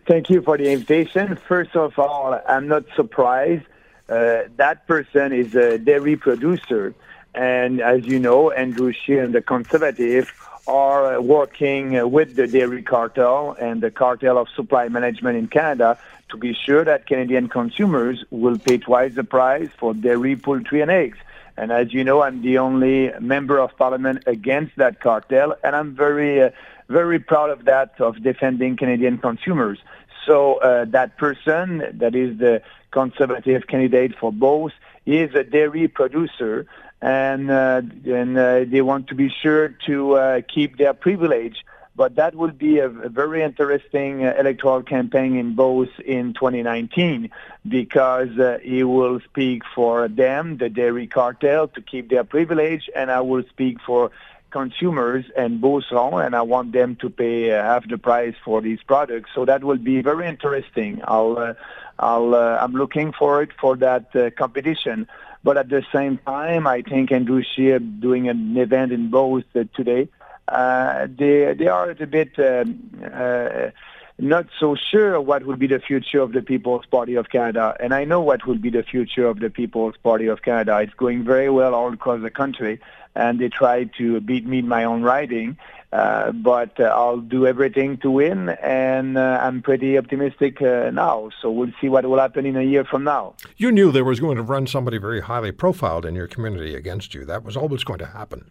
[0.06, 1.36] Thank you for the invitation.
[1.48, 3.64] First of all, I'm not surprised.
[4.08, 6.94] Uh, that person is a dairy producer.
[7.34, 10.32] And as you know, Andrew Scheer and the Conservative
[10.66, 15.98] are working with the dairy cartel and the cartel of supply management in Canada
[16.28, 20.90] to be sure that Canadian consumers will pay twice the price for dairy, poultry, and
[20.90, 21.18] eggs.
[21.56, 25.94] And as you know, I'm the only member of parliament against that cartel, and I'm
[25.94, 26.50] very, uh,
[26.88, 29.78] very proud of that, of defending Canadian consumers.
[30.26, 34.72] So uh, that person, that is the conservative candidate for Beauce,
[35.06, 36.66] is a dairy producer
[37.00, 41.64] and uh, and uh, they want to be sure to uh, keep their privilege.
[41.94, 47.30] But that will be a, a very interesting uh, electoral campaign in Beauce in 2019
[47.66, 53.10] because uh, he will speak for them, the dairy cartel, to keep their privilege, and
[53.10, 54.10] I will speak for
[54.50, 58.82] consumers and Beauceron, and I want them to pay uh, half the price for these
[58.82, 59.30] products.
[59.34, 61.00] So that will be very interesting.
[61.04, 61.54] I'll, uh,
[61.98, 65.08] I'll, uh, I'm looking forward for that uh, competition.
[65.46, 69.62] But at the same time, I think Andrew Scheer doing an event in Beauce uh,
[69.76, 70.08] today,
[70.48, 73.70] uh, they they are a bit um, uh,
[74.18, 77.76] not so sure what will be the future of the People's Party of Canada.
[77.80, 80.78] And I know what will be the future of the People's Party of Canada.
[80.78, 82.80] It's going very well all across the country,
[83.14, 85.58] and they try to beat me in my own riding.
[85.92, 91.30] Uh, but uh, I'll do everything to win, and uh, I'm pretty optimistic uh, now.
[91.40, 93.34] So we'll see what will happen in a year from now.
[93.56, 97.14] You knew there was going to run somebody very highly profiled in your community against
[97.14, 97.24] you.
[97.24, 98.50] That was always going to happen.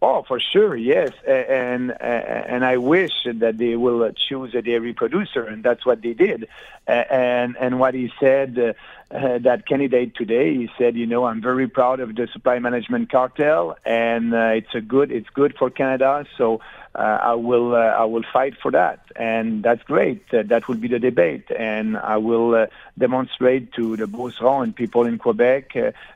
[0.00, 5.42] Oh, for sure, yes, and and I wish that they will choose a dairy producer,
[5.42, 6.46] and that's what they did.
[6.86, 8.72] And and what he said, uh,
[9.10, 13.10] uh, that candidate today, he said, you know, I'm very proud of the supply management
[13.10, 16.26] cartel, and uh, it's a good, it's good for Canada.
[16.36, 16.60] So
[16.94, 20.22] uh, I will, uh, I will fight for that, and that's great.
[20.32, 22.66] Uh, that will be the debate, and I will uh,
[22.98, 25.72] demonstrate to the Beauceron and people in Quebec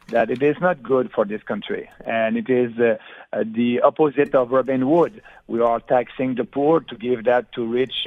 [0.09, 4.83] that it is not good for this country, and it is the opposite of Robin
[4.83, 5.23] Hood.
[5.47, 8.07] We are taxing the poor to give that to rich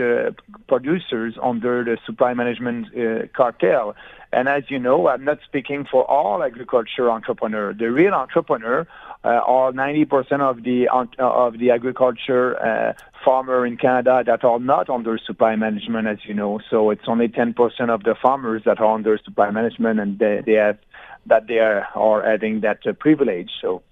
[0.68, 3.96] producers under the supply management cartel.
[4.36, 7.78] And as you know, I'm not speaking for all agriculture entrepreneurs.
[7.78, 8.86] The real entrepreneur
[9.24, 12.94] uh, are 90% of the uh, of the agriculture uh,
[13.24, 16.60] farmer in Canada that are not under supply management, as you know.
[16.70, 17.56] So it's only 10%
[17.90, 20.80] of the farmers that are under supply management, and they, they have
[21.28, 23.52] that they are, are having that uh, privilege.
[23.62, 23.84] So.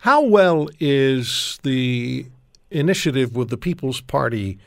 [0.00, 2.26] How well is the
[2.70, 4.58] initiative with the People's Party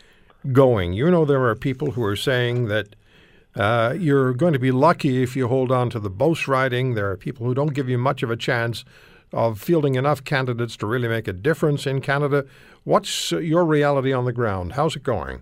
[0.52, 0.94] going?
[0.94, 2.96] You know, there are people who are saying that
[3.56, 6.96] uh, you're going to be lucky if you hold on to the Beauce riding.
[6.96, 8.84] There are people who don't give you much of a chance
[9.32, 12.46] of fielding enough candidates to really make a difference in Canada.
[12.84, 14.74] What's your reality on the ground?
[14.74, 15.42] How's it going?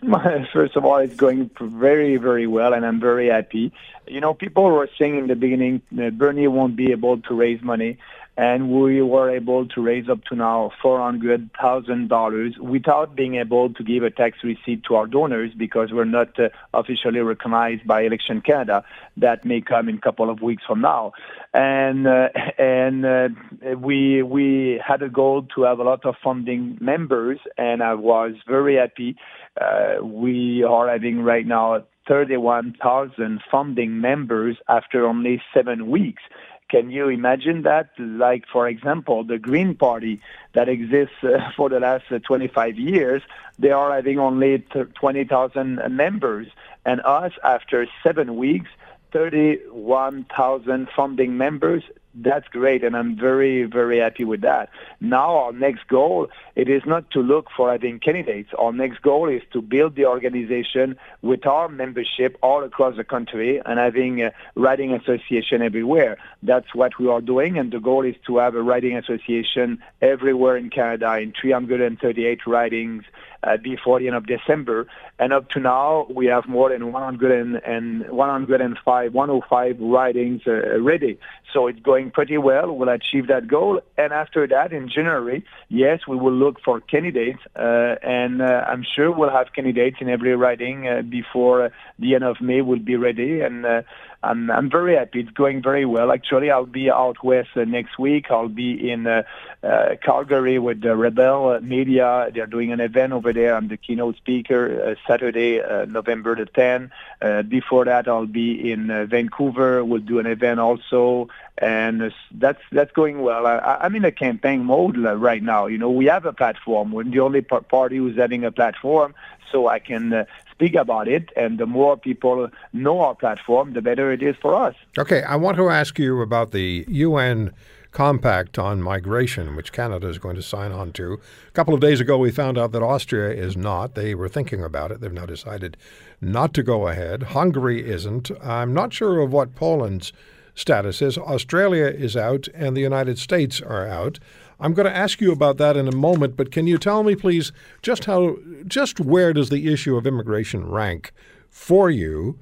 [0.52, 3.72] First of all, it's going very, very well, and I'm very happy.
[4.06, 7.62] You know, people were saying in the beginning that Bernier won't be able to raise
[7.62, 7.98] money
[8.38, 14.04] and we were able to raise up to now $400,000 without being able to give
[14.04, 18.84] a tax receipt to our donors because we're not uh, officially recognized by Election Canada.
[19.16, 21.14] That may come in a couple of weeks from now.
[21.52, 23.28] And uh, and uh,
[23.76, 28.34] we we had a goal to have a lot of funding members, and I was
[28.46, 29.16] very happy.
[29.60, 36.22] Uh, we are having right now 31,000 funding members after only seven weeks.
[36.68, 37.90] Can you imagine that?
[37.98, 40.20] Like, for example, the Green Party
[40.52, 43.22] that exists uh, for the last uh, 25 years,
[43.58, 46.46] they are having only 20,000 members.
[46.84, 48.70] And us, after seven weeks,
[49.12, 51.82] 31,000 funding members,
[52.20, 54.70] that's great, and I'm very, very happy with that.
[55.00, 58.50] Now our next goal, it is not to look for having candidates.
[58.58, 63.60] Our next goal is to build the organization with our membership all across the country
[63.64, 66.18] and having a riding association everywhere.
[66.42, 70.56] That's what we are doing, and the goal is to have a riding association everywhere
[70.56, 73.04] in Canada in 338 ridings
[73.42, 74.86] uh, before the end of December.
[75.18, 80.80] And up to now, we have more than 100 and, and 105, 105 ridings uh,
[80.80, 81.18] ready.
[81.52, 82.72] So it's going pretty well.
[82.74, 83.80] We'll achieve that goal.
[83.96, 87.40] And after that, in January, yes, we will look for candidates.
[87.56, 92.24] Uh, and uh, I'm sure we'll have candidates in every riding uh, before the end
[92.24, 92.60] of May.
[92.60, 93.40] We'll be ready.
[93.40, 93.82] And uh,
[94.22, 95.20] I'm, I'm very happy.
[95.20, 96.10] It's going very well.
[96.10, 98.30] Actually, I'll be out west uh, next week.
[98.30, 99.22] I'll be in uh,
[99.62, 102.30] uh, Calgary with the Rebel Media.
[102.34, 103.54] They're doing an event over there.
[103.54, 106.90] I'm the keynote speaker uh, Saturday, uh, November the 10th.
[107.22, 109.84] Uh, before that, I'll be in Vancouver.
[109.84, 111.28] We'll do an event also
[111.60, 113.44] and that's that's going well.
[113.44, 115.66] I, I'm in a campaign mode right now.
[115.66, 116.92] You know, we have a platform.
[116.92, 119.16] We're the only party who's having a platform,
[119.50, 120.26] so I can
[120.58, 121.30] speak about it.
[121.36, 124.74] And the more people know our platform, the better it is for us.
[124.98, 127.52] Okay, I want to ask you about the UN
[127.92, 131.14] compact on migration, which Canada is going to sign on to.
[131.46, 133.94] A couple of days ago, we found out that Austria is not.
[133.94, 135.00] They were thinking about it.
[135.00, 135.76] They've now decided
[136.20, 137.22] not to go ahead.
[137.22, 138.30] Hungary isn't.
[138.42, 140.12] I'm not sure of what Poland's
[140.54, 141.16] status is.
[141.16, 144.18] Australia is out, and the United States are out.
[144.60, 147.14] I'm going to ask you about that in a moment, but can you tell me,
[147.14, 151.12] please, just how, just where does the issue of immigration rank
[151.48, 152.38] for you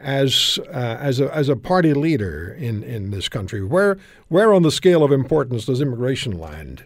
[0.00, 3.62] as uh, as a as a party leader in in this country?
[3.62, 3.98] Where
[4.28, 6.84] where on the scale of importance does immigration land?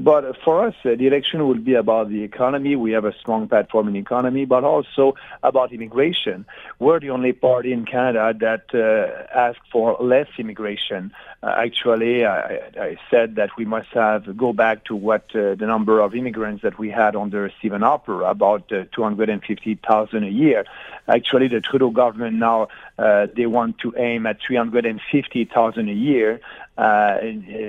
[0.00, 2.76] But for us, uh, the election will be about the economy.
[2.76, 6.46] We have a strong platform in economy, but also about immigration.
[6.78, 11.12] We're the only party in Canada that uh, for less immigration.
[11.42, 15.66] Uh, actually, I, I, said that we must have go back to what uh, the
[15.66, 20.64] number of immigrants that we had under Stephen Harper, about uh, 250,000 a year.
[21.06, 26.40] Actually, the Trudeau government now uh, they want to aim at 350,000 a year
[26.78, 27.18] uh,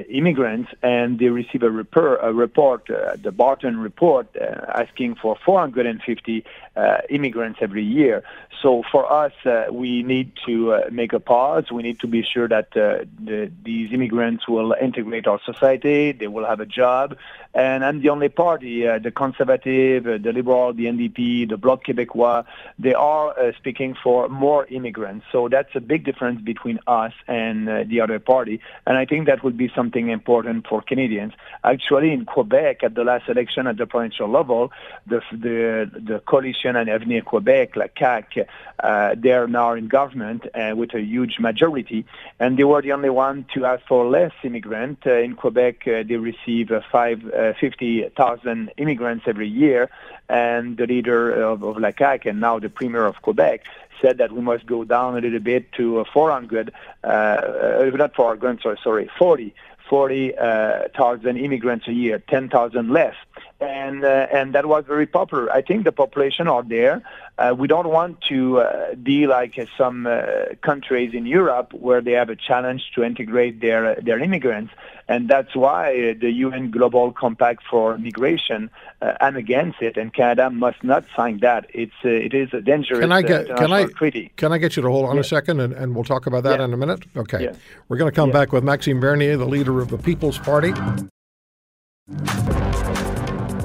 [0.08, 4.44] immigrants, and they receive a, report, a report uh, the Barton report, uh,
[4.76, 6.46] asking for 450
[6.76, 8.24] uh, immigrants every year.
[8.62, 11.72] So for us, uh, we need to uh, make a pause.
[11.72, 16.46] We need to be sure that the, these immigrants will integrate our society, they will
[16.46, 17.18] have a job,
[17.54, 22.46] and I'm the only party, the Conservative, the Liberal, the NDP, the Bloc Québécois,
[22.78, 25.26] they are speaking for more immigrants.
[25.32, 28.62] So that's a big difference between us and the other party.
[28.86, 31.34] And I think that would be something important for Canadians.
[31.64, 34.72] Actually, in Quebec, at the last election at the provincial level,
[35.08, 38.46] the the, the coalition and Avenir Quebec, la CAQ,
[38.80, 42.06] uh, they are now in government uh, with a huge majority,
[42.40, 45.02] and they were the only one to ask for less immigrants.
[45.06, 49.90] Uh, in Quebec, uh, they receive uh, five, uh, 50,000 immigrants every year,
[50.28, 53.64] and the leader of, of la CAQ and now the premier of Quebec
[54.02, 56.72] said that we must go down a little bit to 400,
[57.04, 59.54] uh, uh, not 400, sorry, sorry, 40,
[59.90, 63.16] 40,000 uh, immigrants a year, 10,000 less.
[63.62, 65.52] And, uh, and that was very popular.
[65.52, 67.04] I think the population are there.
[67.40, 70.22] Uh, we don't want to uh, be like some uh,
[70.62, 74.74] countries in Europe where they have a challenge to integrate their their immigrants,
[75.08, 78.70] and that's why the UN Global Compact for Migration.
[79.02, 81.66] Uh, I'm against it, and Canada must not sign that.
[81.74, 84.34] It's uh, it is a dangerous can I get, can I, treaty.
[84.36, 86.60] Can I get you to hold on a second, and, and we'll talk about that
[86.60, 87.06] in a minute?
[87.16, 87.54] Okay,
[87.88, 90.74] we're going to come back with Maxime Bernier, the leader of the People's Party.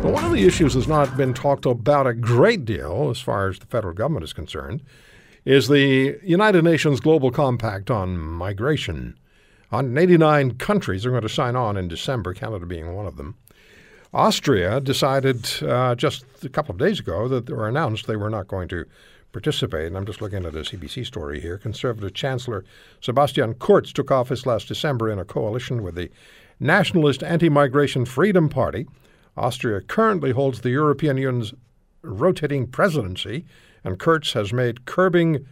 [0.05, 3.49] But one of the issues that's not been talked about a great deal, as far
[3.49, 4.83] as the federal government is concerned,
[5.47, 9.19] is the United Nations Global Compact on Migration.
[9.71, 13.35] 189 countries are going to sign on in December, Canada being one of them.
[14.13, 18.29] Austria decided uh, just a couple of days ago that they were announced they were
[18.29, 18.85] not going to
[19.33, 19.87] participate.
[19.87, 21.57] And I'm just looking at a CBC story here.
[21.57, 22.63] Conservative Chancellor
[23.01, 26.11] Sebastian Kurz took office last December in a coalition with the
[26.61, 28.87] Nationalist Anti Migration Freedom Party
[29.37, 31.55] Austria currently holds the European Union's
[32.03, 33.45] rotating presidency,
[33.83, 35.47] and Kurz has made curbing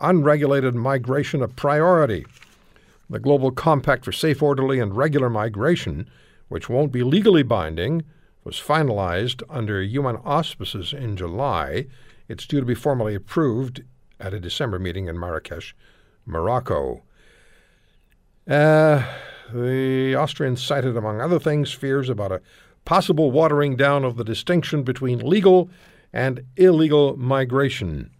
[0.00, 2.26] unregulated migration a priority.
[3.08, 6.08] The Global Compact for Safe, Orderly, and Regular Migration,
[6.48, 8.02] which won't be legally binding,
[8.44, 11.86] was finalized under UN auspices in July.
[12.28, 13.82] It's due to be formally approved
[14.18, 15.74] at a December meeting in Marrakesh,
[16.24, 17.02] Morocco.
[18.48, 19.04] Uh,
[19.52, 22.40] the Austrians cited, among other things, fears about a
[22.86, 25.68] possible watering down of the distinction between legal
[26.12, 28.10] and illegal migration.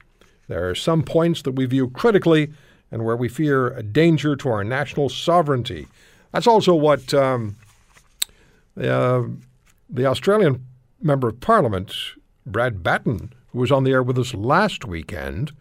[0.48, 2.52] There are some points that we view critically
[2.90, 5.86] and where we fear a danger to our national sovereignty.
[6.32, 7.56] That's also what um,
[8.78, 9.22] uh,
[9.88, 10.64] the Australian
[11.00, 11.94] member of parliament,
[12.44, 15.52] Brad Batten, who was on the air with us last weekend,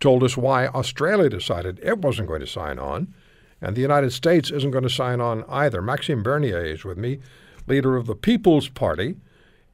[0.00, 3.12] told us why Australia decided it wasn't going to sign on,
[3.60, 5.80] and the United States isn't going to sign on either.
[5.82, 7.20] Maxime Bernier is with me,
[7.66, 9.16] leader of the People's Party.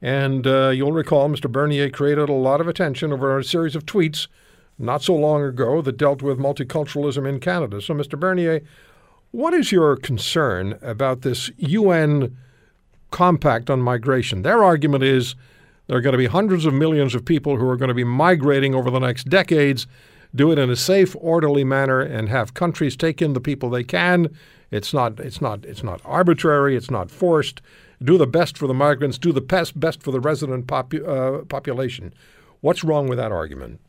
[0.01, 1.51] And uh, you'll recall Mr.
[1.51, 4.27] Bernier created a lot of attention over a series of tweets
[4.77, 7.81] not so long ago that dealt with multiculturalism in Canada.
[7.81, 8.17] So, Mr.
[8.17, 8.61] Bernier,
[9.31, 12.35] what is your concern about this UN
[13.11, 14.41] compact on migration?
[14.41, 15.35] Their argument is
[15.87, 18.03] there are going to be hundreds of millions of people who are going to be
[18.03, 19.85] migrating over the next decades.
[20.33, 23.83] Do it in a safe, orderly manner, and have countries take in the people they
[23.83, 24.29] can.
[24.71, 25.19] It's not.
[25.19, 25.65] It's not.
[25.65, 26.75] It's not arbitrary.
[26.75, 27.61] It's not forced.
[28.01, 29.17] Do the best for the migrants.
[29.17, 32.13] Do the best best for the resident popu- uh, population.
[32.61, 33.79] What's wrong with that argument?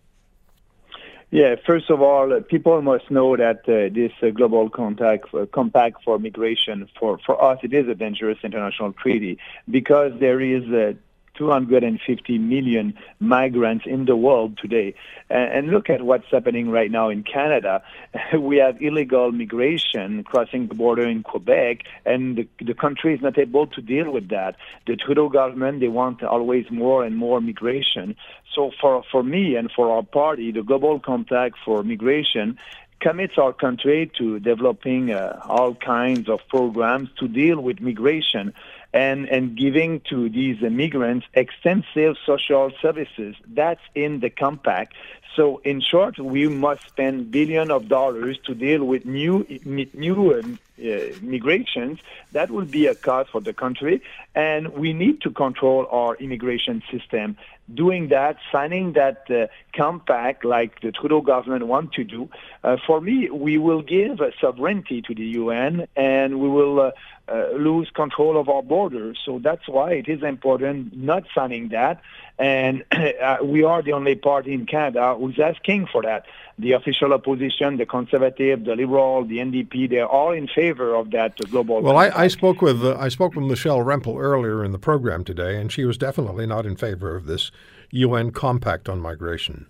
[1.33, 6.03] Yeah, first of all, people must know that uh, this uh, global contact, uh, compact
[6.03, 9.39] for migration, for, for us, it is a dangerous international treaty
[9.71, 10.95] because there is uh,
[11.41, 14.95] 250 million migrants in the world today.
[15.31, 17.83] And look at what's happening right now in Canada.
[18.51, 23.39] We have illegal migration crossing the border in Quebec, and the, the country is not
[23.39, 24.57] able to deal with that.
[24.87, 28.17] The Trudeau government, they want always more and more migration.
[28.55, 32.59] So for, for me and for our party, the Global Compact for Migration
[33.01, 38.53] commits our country to developing uh, all kinds of programs to deal with migration
[38.93, 43.37] and, and giving to these immigrants extensive social services.
[43.47, 44.95] That's in the compact.
[45.37, 49.47] So, in short, we must spend billions of dollars to deal with new
[49.95, 50.43] new uh,
[50.85, 52.01] uh, migrations.
[52.33, 54.03] That will be a cost for the country,
[54.35, 57.37] and we need to control our immigration system.
[57.73, 62.29] Doing that, signing that uh, compact, like the Trudeau government want to do,
[62.65, 66.91] uh, for me, we will give sovereignty to the UN, and we will
[67.31, 69.19] uh, lose control of our borders.
[69.25, 72.03] So that's why it is important not signing that.
[72.39, 76.27] And uh, we are the only party in Canada who's asking for that.
[76.59, 81.37] The official opposition, the Conservative, the Liberal, the NDP, they're all in favor of that
[81.51, 81.81] global.
[81.81, 85.25] Well, I, I, spoke with uh, I spoke with Michelle Rempel earlier in the program
[85.25, 87.51] today, and she was definitely not in favor of this
[87.91, 89.67] UN compact on migration.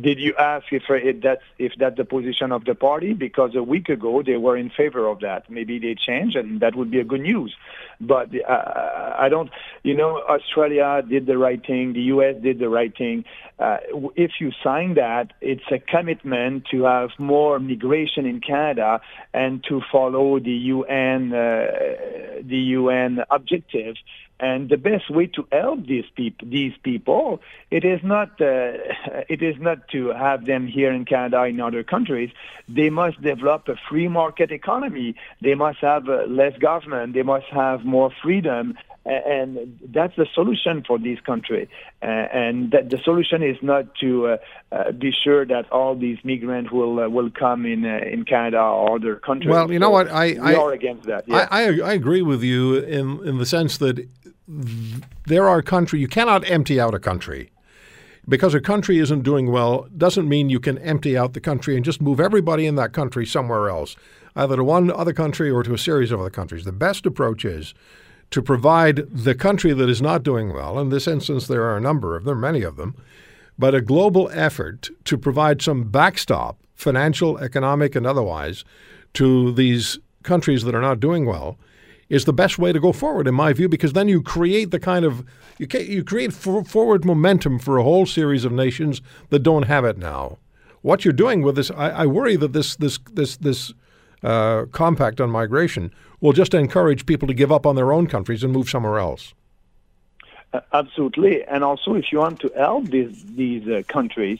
[0.00, 0.84] Did you ask if
[1.22, 3.14] that's if that's the position of the party?
[3.14, 5.50] Because a week ago they were in favor of that.
[5.50, 7.56] Maybe they changed, and that would be a good news.
[8.00, 9.50] But uh, I don't.
[9.82, 11.94] You know, Australia did the right thing.
[11.94, 12.36] The U.S.
[12.40, 13.24] did the right thing.
[13.58, 13.78] Uh,
[14.14, 19.00] if you sign that, it's a commitment to have more migration in Canada
[19.34, 21.66] and to follow the UN uh,
[22.42, 23.96] the UN objective
[24.40, 28.72] and the best way to help these people, these people, it is not uh,
[29.28, 32.30] it is not to have them here in Canada in other countries.
[32.68, 35.16] They must develop a free market economy.
[35.42, 37.14] They must have uh, less government.
[37.14, 38.78] They must have more freedom.
[39.04, 41.70] And that's the solution for this country.
[42.02, 44.36] Uh, and that the solution is not to uh,
[44.70, 48.96] uh, be sure that all these migrants will uh, will come in in Canada or
[48.96, 49.50] other countries.
[49.50, 50.10] Well, you know what?
[50.10, 51.24] I, we I, are against that.
[51.26, 51.48] Yeah.
[51.50, 54.06] I, I, I agree with you in in the sense that
[55.26, 57.50] there are country you cannot empty out a country.
[58.28, 61.84] Because a country isn't doing well doesn't mean you can empty out the country and
[61.84, 63.96] just move everybody in that country somewhere else
[64.36, 66.64] either to one other country or to a series of other countries.
[66.64, 67.74] The best approach is
[68.30, 70.78] to provide the country that is not doing well.
[70.78, 72.94] In this instance there are a number of them many of them
[73.58, 78.64] but a global effort to provide some backstop financial economic and otherwise
[79.14, 81.58] to these countries that are not doing well
[82.08, 84.80] is the best way to go forward, in my view, because then you create the
[84.80, 85.24] kind of
[85.58, 89.84] you you create for, forward momentum for a whole series of nations that don't have
[89.84, 90.38] it now.
[90.82, 93.74] What you're doing with this, I, I worry that this this this this
[94.22, 98.42] uh, compact on migration will just encourage people to give up on their own countries
[98.42, 99.34] and move somewhere else.
[100.52, 104.38] Uh, absolutely, and also if you want to help these these uh, countries,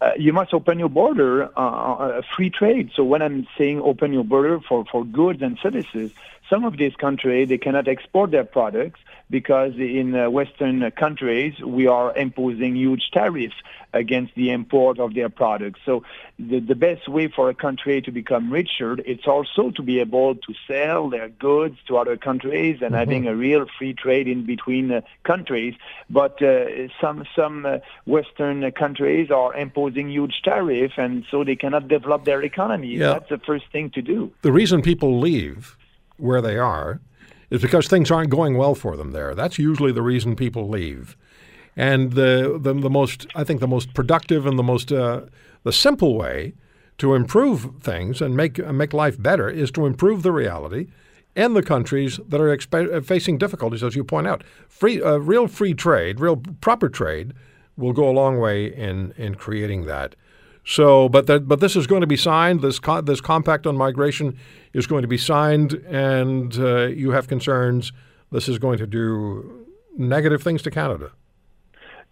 [0.00, 2.90] uh, you must open your border, uh, uh, free trade.
[2.94, 6.12] So when I'm saying open your border for, for goods and services,
[6.50, 11.86] some of these countries, they cannot export their products because in uh, Western countries, we
[11.86, 13.54] are imposing huge tariffs
[13.92, 15.80] against the import of their products.
[15.86, 16.04] So
[16.38, 20.34] the, the best way for a country to become richer, it's also to be able
[20.34, 22.96] to sell their goods to other countries and mm-hmm.
[22.96, 25.74] having a real free trade in between uh, countries.
[26.08, 31.86] But uh, some, some uh, Western countries are imposing huge tariffs, and so they cannot
[31.86, 32.96] develop their economy.
[32.96, 33.12] Yeah.
[33.14, 34.32] That's the first thing to do.
[34.42, 35.76] The reason people leave
[36.20, 37.00] where they are
[37.50, 39.34] is because things aren't going well for them there.
[39.34, 41.16] That's usually the reason people leave.
[41.76, 45.22] And the, the, the most, I think, the most productive and the most, uh,
[45.64, 46.54] the simple way
[46.98, 50.88] to improve things and make make life better is to improve the reality
[51.34, 54.44] in the countries that are expe- facing difficulties, as you point out.
[54.68, 57.32] Free, uh, real free trade, real proper trade,
[57.76, 60.14] will go a long way in in creating that.
[60.64, 62.60] So, but that, but this is going to be signed.
[62.60, 64.38] This co- this compact on migration
[64.72, 67.92] is going to be signed, and uh, you have concerns.
[68.30, 71.10] This is going to do negative things to Canada.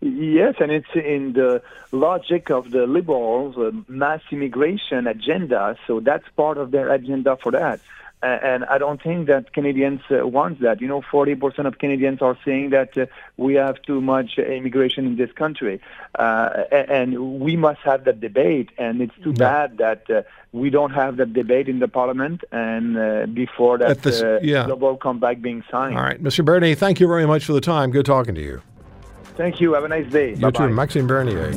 [0.01, 5.77] Yes, and it's in the logic of the liberals' uh, mass immigration agenda.
[5.87, 7.81] So that's part of their agenda for that.
[8.21, 10.81] Uh, and I don't think that Canadians uh, want that.
[10.81, 13.07] You know, 40% of Canadians are saying that uh,
[13.37, 15.81] we have too much immigration in this country.
[16.19, 18.71] Uh, and we must have that debate.
[18.77, 19.67] And it's too yeah.
[19.67, 24.03] bad that uh, we don't have that debate in the Parliament and uh, before that
[24.03, 24.67] this, yeah.
[24.67, 25.97] global compact being signed.
[25.97, 26.21] All right.
[26.21, 26.45] Mr.
[26.45, 27.93] Bernier, thank you very much for the time.
[27.93, 28.63] Good talking to you.
[29.37, 29.75] Thank you.
[29.75, 30.31] Have a nice day.
[30.31, 30.67] You Bye-bye.
[30.67, 31.51] too, Maxime Bernier.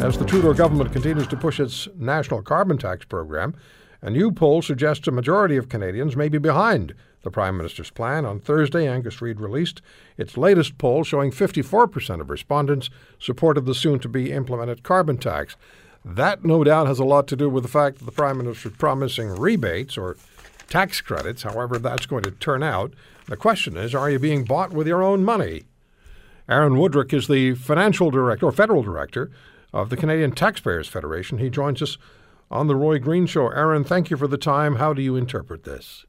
[0.00, 3.54] As the Trudeau government continues to push its national carbon tax program,
[4.02, 8.24] a new poll suggests a majority of Canadians may be behind the Prime Minister's plan.
[8.24, 9.82] On Thursday, Angus Reid released
[10.16, 12.88] its latest poll showing 54% of respondents
[13.18, 15.56] supported the soon to be implemented carbon tax.
[16.04, 18.70] That, no doubt, has a lot to do with the fact that the Prime Minister
[18.70, 20.16] is promising rebates or
[20.68, 22.94] tax credits, however that's going to turn out.
[23.26, 25.64] The question is are you being bought with your own money?
[26.48, 29.30] Aaron Wudrick is the financial director or federal director
[29.72, 31.38] of the Canadian Taxpayers Federation.
[31.38, 31.98] He joins us
[32.50, 33.48] on the Roy Green Show.
[33.48, 34.76] Aaron, thank you for the time.
[34.76, 36.04] How do you interpret this?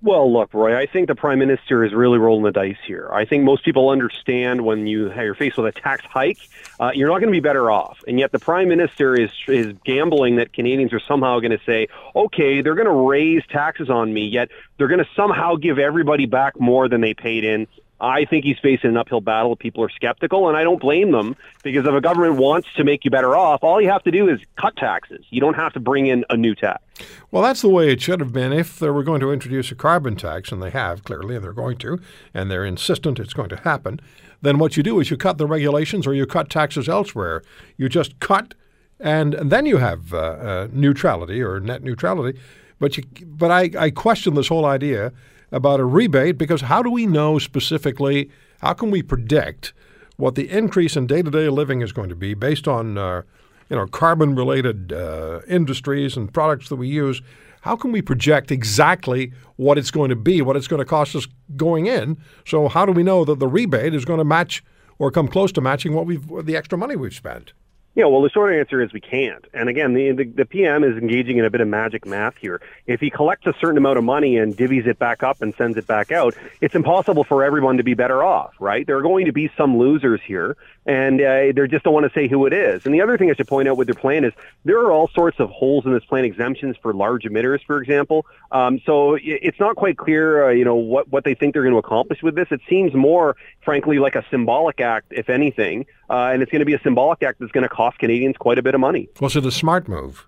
[0.00, 3.08] Well, look, Roy, I think the prime minister is really rolling the dice here.
[3.12, 6.38] I think most people understand when you you're faced with a tax hike,
[6.78, 9.74] uh, you're not going to be better off, and yet the prime minister is is
[9.84, 14.12] gambling that Canadians are somehow going to say, okay, they're going to raise taxes on
[14.14, 17.66] me, yet they're going to somehow give everybody back more than they paid in.
[18.00, 19.56] I think he's facing an uphill battle.
[19.56, 23.04] People are skeptical, and I don't blame them because if a government wants to make
[23.04, 25.24] you better off, all you have to do is cut taxes.
[25.30, 26.82] You don't have to bring in a new tax.
[27.30, 29.74] Well, that's the way it should have been if they were going to introduce a
[29.74, 32.00] carbon tax, and they have clearly, and they're going to,
[32.32, 34.00] and they're insistent it's going to happen.
[34.42, 37.42] Then what you do is you cut the regulations or you cut taxes elsewhere.
[37.76, 38.54] You just cut,
[39.00, 42.38] and, then you have uh, uh, neutrality or net neutrality.
[42.78, 45.12] But you, but I, I question this whole idea
[45.50, 48.30] about a rebate because how do we know specifically,
[48.60, 49.72] how can we predict
[50.16, 53.22] what the increase in day to day living is going to be based on uh,
[53.70, 57.22] you know, carbon related uh, industries and products that we use?
[57.62, 61.16] How can we project exactly what it's going to be, what it's going to cost
[61.16, 61.26] us
[61.56, 62.16] going in?
[62.46, 64.64] So, how do we know that the rebate is going to match
[64.98, 67.52] or come close to matching what we've the extra money we've spent?
[67.98, 69.44] Yeah, well, the short answer is we can't.
[69.52, 72.60] And again, the, the, the PM is engaging in a bit of magic math here.
[72.86, 75.76] If he collects a certain amount of money and divvies it back up and sends
[75.76, 78.86] it back out, it's impossible for everyone to be better off, right?
[78.86, 82.12] There are going to be some losers here, and uh, they just don't want to
[82.16, 82.86] say who it is.
[82.86, 84.32] And the other thing I should point out with their plan is
[84.64, 88.26] there are all sorts of holes in this plan, exemptions for large emitters, for example.
[88.52, 91.74] Um, so it's not quite clear, uh, you know, what, what they think they're going
[91.74, 92.46] to accomplish with this.
[92.52, 93.34] It seems more,
[93.64, 97.24] frankly, like a symbolic act, if anything, uh, and it's going to be a symbolic
[97.24, 99.08] act that's going to cost Canadians quite a bit of money.
[99.20, 100.27] Was it a smart move?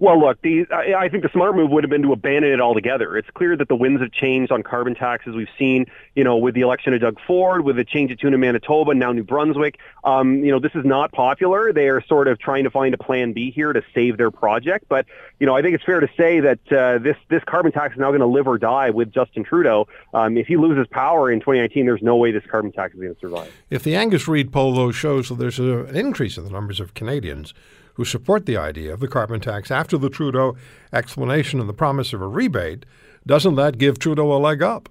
[0.00, 2.60] Well, look, the, I, I think the smart move would have been to abandon it
[2.60, 3.16] altogether.
[3.16, 5.34] It's clear that the winds have changed on carbon taxes.
[5.34, 8.32] We've seen, you know, with the election of Doug Ford, with the change of tune
[8.32, 9.78] in Manitoba, now New Brunswick.
[10.04, 11.72] Um, you know, this is not popular.
[11.72, 14.86] They are sort of trying to find a plan B here to save their project.
[14.88, 15.06] But,
[15.40, 17.98] you know, I think it's fair to say that uh, this this carbon tax is
[17.98, 19.88] now going to live or die with Justin Trudeau.
[20.14, 23.14] Um, if he loses power in 2019, there's no way this carbon tax is going
[23.14, 23.52] to survive.
[23.68, 26.94] If the Angus Reid poll, though, shows that there's an increase in the numbers of
[26.94, 27.52] Canadians
[27.98, 30.56] who support the idea of the carbon tax after the Trudeau
[30.92, 32.86] explanation and the promise of a rebate,
[33.26, 34.88] doesn't that give Trudeau a leg up?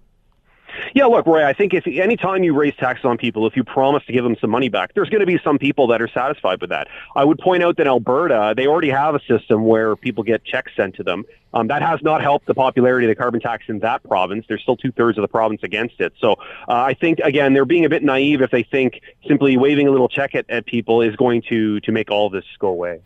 [0.94, 3.64] Yeah, look, Roy, I think if any time you raise taxes on people, if you
[3.64, 6.10] promise to give them some money back, there's going to be some people that are
[6.10, 6.90] satisfied with that.
[7.16, 10.74] I would point out that Alberta, they already have a system where people get checks
[10.76, 11.24] sent to them.
[11.54, 14.46] Um, that has not helped the popularity of the carbon tax in that province.
[14.48, 16.14] There's still two thirds of the province against it.
[16.20, 16.36] So uh,
[16.68, 20.10] I think again they're being a bit naive if they think simply waving a little
[20.10, 23.00] check at, at people is going to to make all this go away.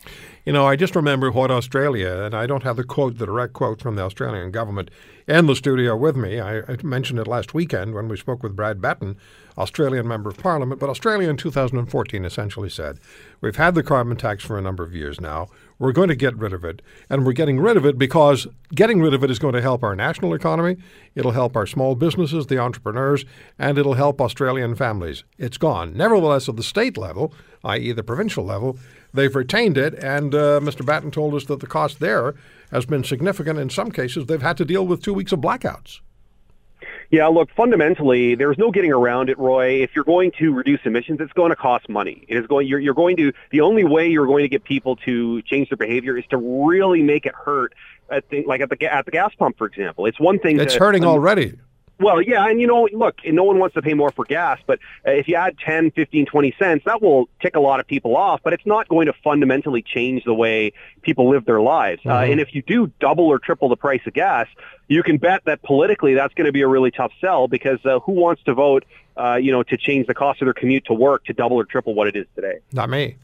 [0.45, 3.53] You know, I just remember what Australia, and I don't have the quote, the direct
[3.53, 4.89] quote from the Australian government
[5.27, 6.39] in the studio with me.
[6.39, 9.17] I, I mentioned it last weekend when we spoke with Brad Batten,
[9.61, 10.79] Australian Member of Parliament.
[10.79, 12.99] But Australia in 2014 essentially said,
[13.41, 15.47] We've had the carbon tax for a number of years now.
[15.79, 16.81] We're going to get rid of it.
[17.09, 19.83] And we're getting rid of it because getting rid of it is going to help
[19.83, 20.77] our national economy,
[21.15, 23.25] it'll help our small businesses, the entrepreneurs,
[23.57, 25.23] and it'll help Australian families.
[25.37, 25.95] It's gone.
[25.95, 27.33] Nevertheless, at the state level,
[27.63, 28.77] i.e., the provincial level,
[29.13, 29.95] they've retained it.
[29.95, 30.85] And uh, Mr.
[30.85, 32.35] Batten told us that the cost there
[32.71, 33.59] has been significant.
[33.59, 35.99] In some cases, they've had to deal with two weeks of blackouts.
[37.11, 39.83] Yeah, look, fundamentally, there's no getting around it, Roy.
[39.83, 42.23] If you're going to reduce emissions, it's going to cost money.
[42.29, 42.67] It is going.
[42.67, 43.33] You're, you're going to.
[43.51, 47.03] The only way you're going to get people to change their behavior is to really
[47.03, 47.73] make it hurt.
[48.09, 50.05] At the, like at the at the gas pump, for example.
[50.05, 50.59] It's one thing.
[50.59, 51.57] It's to, hurting um, already.
[52.01, 54.79] Well, yeah, and you know, look, no one wants to pay more for gas, but
[55.07, 58.17] uh, if you add 10, 15, 20 cents, that will tick a lot of people
[58.17, 60.73] off, but it's not going to fundamentally change the way
[61.03, 62.01] people live their lives.
[62.05, 62.31] Uh, Mhm.
[62.31, 64.47] and if you do double or triple the price of gas,
[64.87, 67.99] you can bet that politically that's going to be a really tough sell because uh,
[67.99, 68.83] who wants to vote,
[69.15, 71.65] uh, you know, to change the cost of their commute to work to double or
[71.65, 72.57] triple what it is today?
[72.73, 73.15] Not me.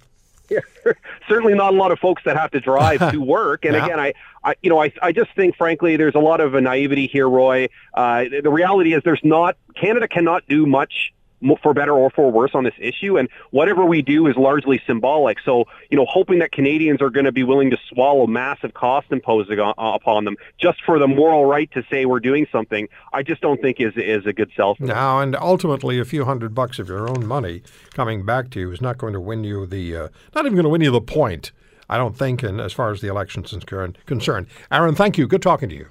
[1.29, 3.65] certainly not a lot of folks that have to drive to work.
[3.65, 3.85] And Yeah.
[3.85, 7.07] again, I, I, you know, I, I just think, frankly, there's a lot of naivety
[7.07, 7.67] here, Roy.
[7.93, 11.13] Uh, the reality is, there's not Canada cannot do much
[11.61, 15.37] for better or for worse on this issue, and whatever we do is largely symbolic.
[15.43, 19.11] So, you know, hoping that Canadians are going to be willing to swallow massive costs
[19.11, 23.41] imposed upon them just for the moral right to say we're doing something, I just
[23.41, 24.75] don't think is is a good sell.
[24.79, 27.61] Now, and ultimately, a few hundred bucks of your own money
[27.93, 30.63] coming back to you is not going to win you the, uh, not even going
[30.63, 31.51] to win you the point,
[31.89, 33.97] I don't think, and as far as the election's concerned.
[34.05, 34.47] concerned.
[34.71, 35.27] Aaron, thank you.
[35.27, 35.87] Good talking to you.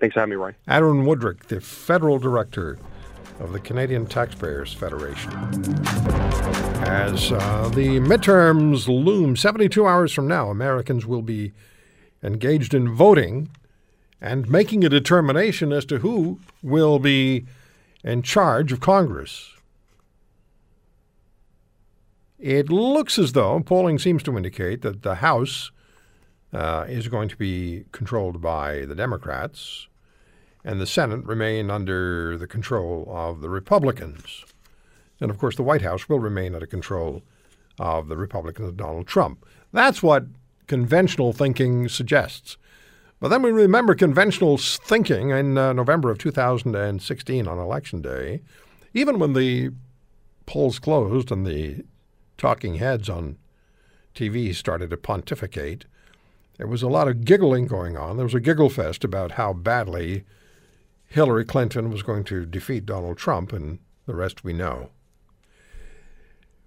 [0.00, 0.54] Thanks for having me, Roy.
[0.66, 2.78] Aaron Wudrick, the federal director
[3.40, 5.30] of the Canadian Taxpayers Federation.
[6.84, 11.52] As uh, the midterms loom, 72 hours from now, Americans will be
[12.22, 13.50] engaged in voting
[14.20, 17.44] and making a determination as to who will be
[18.04, 19.52] in charge of Congress.
[22.38, 25.70] It looks as though polling seems to indicate that the House
[26.52, 29.88] uh, is going to be controlled by the Democrats
[30.64, 34.44] and the Senate remain under the control of the Republicans.
[35.20, 37.22] And of course, the White House will remain under control
[37.78, 39.44] of the Republicans Donald Trump.
[39.72, 40.26] That's what
[40.66, 42.56] conventional thinking suggests.
[43.20, 48.42] But then we remember conventional thinking in uh, November of 2016 on Election Day,
[48.94, 49.70] even when the
[50.46, 51.84] polls closed and the
[52.36, 53.38] talking heads on
[54.14, 55.86] TV started to pontificate,
[56.58, 58.16] there was a lot of giggling going on.
[58.16, 60.24] There was a giggle fest about how badly
[61.12, 64.88] Hillary Clinton was going to defeat Donald Trump, and the rest we know.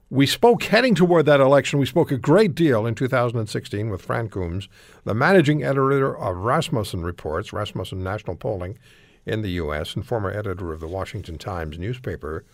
[0.09, 1.79] We spoke heading toward that election.
[1.79, 4.69] We spoke a great deal in 2016 with Fran Coombs,
[5.03, 8.77] the managing editor of Rasmussen Reports, Rasmussen National Polling
[9.25, 12.45] in the U.S., and former editor of the Washington Times newspaper.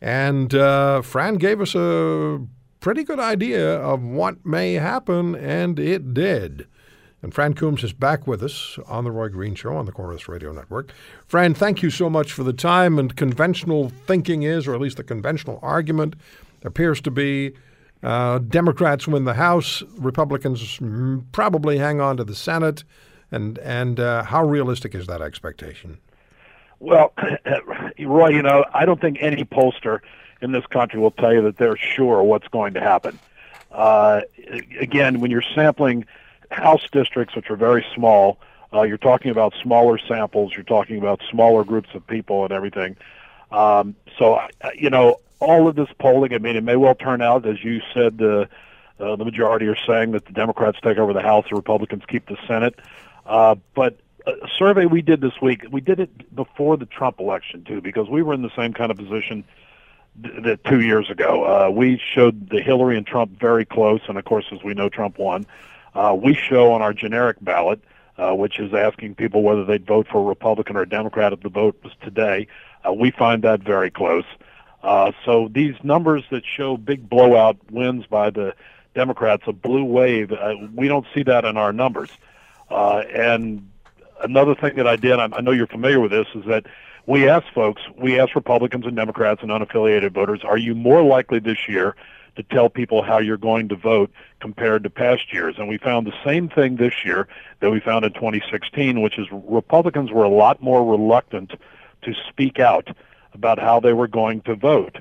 [0.00, 2.44] And uh, Fran gave us a
[2.80, 6.66] pretty good idea of what may happen, and it did.
[7.22, 10.28] And Fran Coombs is back with us on the Roy Green Show on the Corus
[10.28, 10.92] Radio Network.
[11.26, 12.98] Fran, thank you so much for the time.
[12.98, 16.16] And conventional thinking is, or at least the conventional argument,
[16.64, 17.52] appears to be
[18.02, 20.80] uh, Democrats win the House, Republicans
[21.30, 22.82] probably hang on to the Senate.
[23.30, 25.98] And and uh, how realistic is that expectation?
[26.80, 27.14] Well,
[28.00, 30.00] Roy, you know, I don't think any pollster
[30.42, 33.18] in this country will tell you that they're sure what's going to happen.
[33.70, 34.22] Uh,
[34.80, 36.04] again, when you're sampling
[36.52, 38.38] House districts, which are very small,
[38.72, 42.96] uh, you're talking about smaller samples, you're talking about smaller groups of people and everything.
[43.50, 44.40] Um, so,
[44.74, 47.80] you know, all of this polling, I mean, it may well turn out, as you
[47.92, 48.46] said, uh,
[48.98, 52.26] uh, the majority are saying that the Democrats take over the House, the Republicans keep
[52.26, 52.78] the Senate.
[53.26, 57.64] Uh, but a survey we did this week, we did it before the Trump election
[57.64, 59.44] too, because we were in the same kind of position
[60.22, 61.44] th- that two years ago.
[61.44, 64.88] Uh, we showed the Hillary and Trump very close, and of course, as we know,
[64.88, 65.42] Trump won.
[65.42, 65.46] Uh,
[65.94, 67.80] we show on our generic ballot,
[68.18, 71.40] uh, which is asking people whether they'd vote for a Republican or a Democrat if
[71.40, 72.46] the vote was today.
[72.86, 74.24] Uh, we find that very close.
[74.82, 78.54] Uh, so these numbers that show big blowout wins by the
[78.94, 82.10] Democrats, a blue wave, uh, we don't see that in our numbers.
[82.68, 83.70] Uh, and
[84.22, 86.66] another thing that I did, I, I know you're familiar with this, is that
[87.06, 91.38] we asked folks, we asked Republicans and Democrats and unaffiliated voters, are you more likely
[91.38, 91.96] this year
[92.36, 94.10] to tell people how you're going to vote
[94.40, 95.56] compared to past years?
[95.58, 97.28] And we found the same thing this year
[97.60, 101.52] that we found in 2016, which is Republicans were a lot more reluctant
[102.02, 102.88] to speak out
[103.34, 104.98] about how they were going to vote.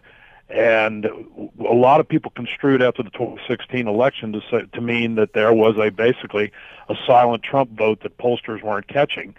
[0.49, 5.34] And a lot of people construed after the 2016 election to say, to mean that
[5.34, 6.51] there was a basically
[6.89, 9.34] a silent Trump vote that pollsters weren't catching.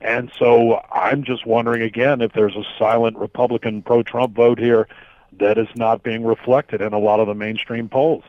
[0.00, 4.88] And so I'm just wondering again if there's a silent Republican pro-Trump vote here
[5.32, 8.24] that is not being reflected in a lot of the mainstream polls.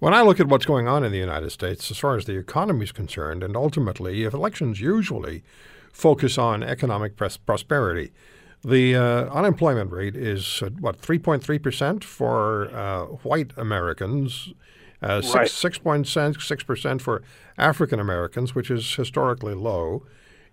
[0.00, 2.36] When I look at what's going on in the United States, as far as the
[2.36, 5.42] economy is concerned, and ultimately, if elections usually
[5.92, 8.10] focus on economic pros- prosperity,
[8.64, 14.52] the uh, unemployment rate is uh, what 3.3 percent for uh, white Americans,
[15.02, 15.48] uh, Right.
[15.48, 17.22] six six point six percent for
[17.56, 20.04] African Americans, which is historically low.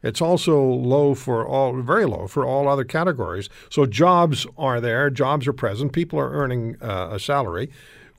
[0.04, 3.50] It's also low for all, very low for all other categories.
[3.70, 7.70] So jobs are there, jobs are present, people are earning uh, a salary.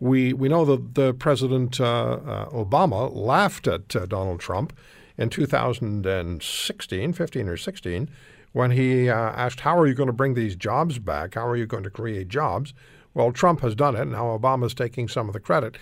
[0.00, 4.72] We we know that the President uh, uh, Obama laughed at uh, Donald Trump
[5.16, 8.10] in 2016, 15 or 16,
[8.52, 11.34] when he uh, asked, "How are you going to bring these jobs back?
[11.34, 12.74] How are you going to create jobs?"
[13.14, 14.06] Well, Trump has done it.
[14.06, 15.76] Now Obama's taking some of the credit.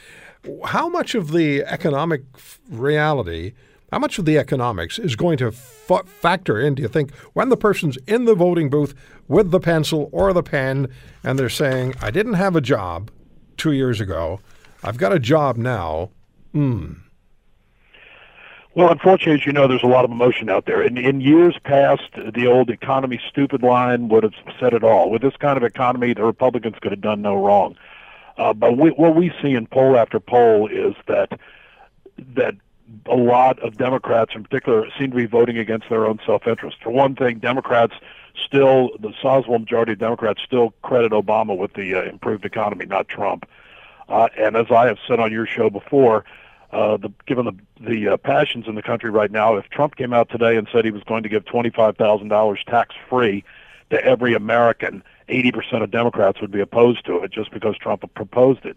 [0.67, 2.23] How much of the economic
[2.69, 3.53] reality?
[3.91, 7.57] How much of the economics is going to factor in, do you think, when the
[7.57, 8.95] person's in the voting booth
[9.27, 10.89] with the pencil or the pen
[11.25, 13.11] and they're saying, I didn't have a job
[13.57, 14.41] two years ago,
[14.85, 16.11] I've got a job now?
[16.53, 16.93] Hmm.
[18.77, 20.81] Well, unfortunately, as you know, there's a lot of emotion out there.
[20.81, 25.11] In, in years past, the old economy stupid line would have said it all.
[25.11, 27.77] With this kind of economy, the Republicans could have done no wrong.
[28.39, 31.41] Uh, but we, what we see in poll after poll is that
[32.37, 32.55] that
[33.07, 36.79] a lot of Democrats, in particular, seem to be voting against their own self-interest.
[36.83, 37.95] For one thing, Democrats
[38.45, 43.09] still, the sizable majority of Democrats still credit Obama with the uh, improved economy, not
[43.09, 43.47] Trump.
[44.09, 46.25] Uh, and as I have said on your show before,
[46.73, 50.13] uh, the, given the the uh, passions in the country right now, if Trump came
[50.13, 53.45] out today and said he was going to give twenty five thousand dollars tax free
[53.91, 58.03] to every American, eighty percent of Democrats would be opposed to it just because Trump
[58.15, 58.77] proposed it.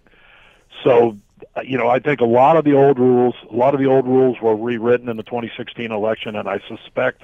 [0.84, 1.18] So
[1.64, 4.06] you know, I think a lot of the old rules, a lot of the old
[4.06, 7.24] rules were rewritten in the 2016 election, and I suspect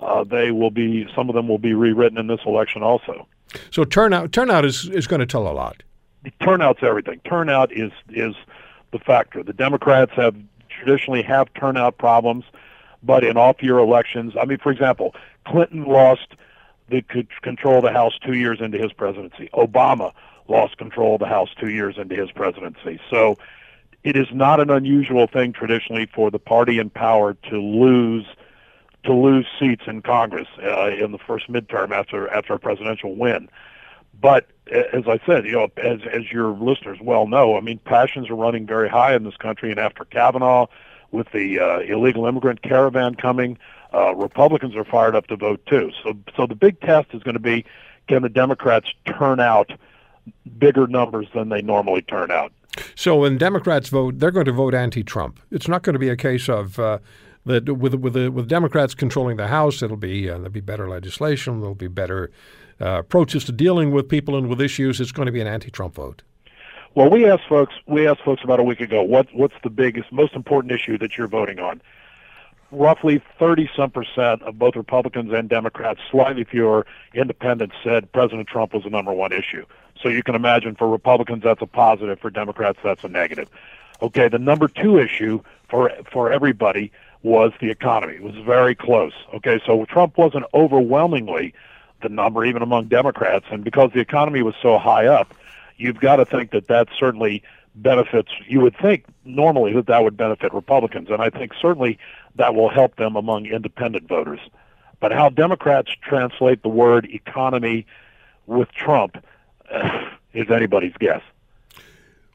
[0.00, 1.08] uh, they will be.
[1.14, 3.26] Some of them will be rewritten in this election also.
[3.70, 5.82] So turnout turnout is is going to tell a lot.
[6.42, 7.20] Turnout's everything.
[7.24, 8.34] Turnout is is
[8.92, 9.42] the factor.
[9.42, 10.36] The Democrats have
[10.68, 12.44] traditionally have turnout problems,
[13.02, 15.14] but in off-year elections, I mean, for example,
[15.46, 16.28] Clinton lost
[16.88, 17.02] the
[17.42, 19.50] control of the House two years into his presidency.
[19.52, 20.12] Obama
[20.48, 23.00] lost control of the House two years into his presidency.
[23.10, 23.36] So
[24.04, 28.26] it is not an unusual thing traditionally for the party in power to lose
[29.04, 33.48] to lose seats in Congress uh, in the first midterm after after a presidential win.
[34.20, 38.28] But as I said, you know, as as your listeners well know, I mean, passions
[38.30, 40.66] are running very high in this country, and after Kavanaugh,
[41.10, 43.58] with the uh, illegal immigrant caravan coming,
[43.94, 45.90] uh, Republicans are fired up to vote too.
[46.02, 47.64] So, so the big test is going to be
[48.08, 49.70] can the Democrats turn out
[50.58, 52.52] bigger numbers than they normally turn out.
[52.94, 55.40] So when Democrats vote, they're going to vote anti-Trump.
[55.50, 56.98] It's not going to be a case of uh,
[57.46, 60.88] that with with the, with Democrats controlling the House, it'll be uh, there'll be better
[60.88, 62.30] legislation, there'll be better
[62.80, 65.00] uh, approaches to dealing with people and with issues.
[65.00, 66.22] It's going to be an anti-Trump vote.
[66.94, 67.74] Well, we asked folks.
[67.86, 69.02] We asked folks about a week ago.
[69.02, 71.80] What what's the biggest, most important issue that you're voting on?
[72.70, 78.74] Roughly 30 some percent of both Republicans and Democrats, slightly fewer independents, said President Trump
[78.74, 79.64] was the number one issue.
[80.02, 83.48] So you can imagine for Republicans that's a positive, for Democrats that's a negative.
[84.00, 86.92] Okay, the number two issue for for everybody
[87.22, 88.14] was the economy.
[88.14, 89.12] It was very close.
[89.34, 91.52] Okay, so Trump wasn't overwhelmingly
[92.00, 95.34] the number, even among Democrats, and because the economy was so high up,
[95.76, 97.42] you've got to think that that certainly
[97.74, 98.30] benefits.
[98.46, 101.98] You would think normally that that would benefit Republicans, and I think certainly
[102.36, 104.40] that will help them among independent voters.
[105.00, 107.86] But how Democrats translate the word economy
[108.46, 109.22] with Trump
[110.34, 111.22] is anybody's guess.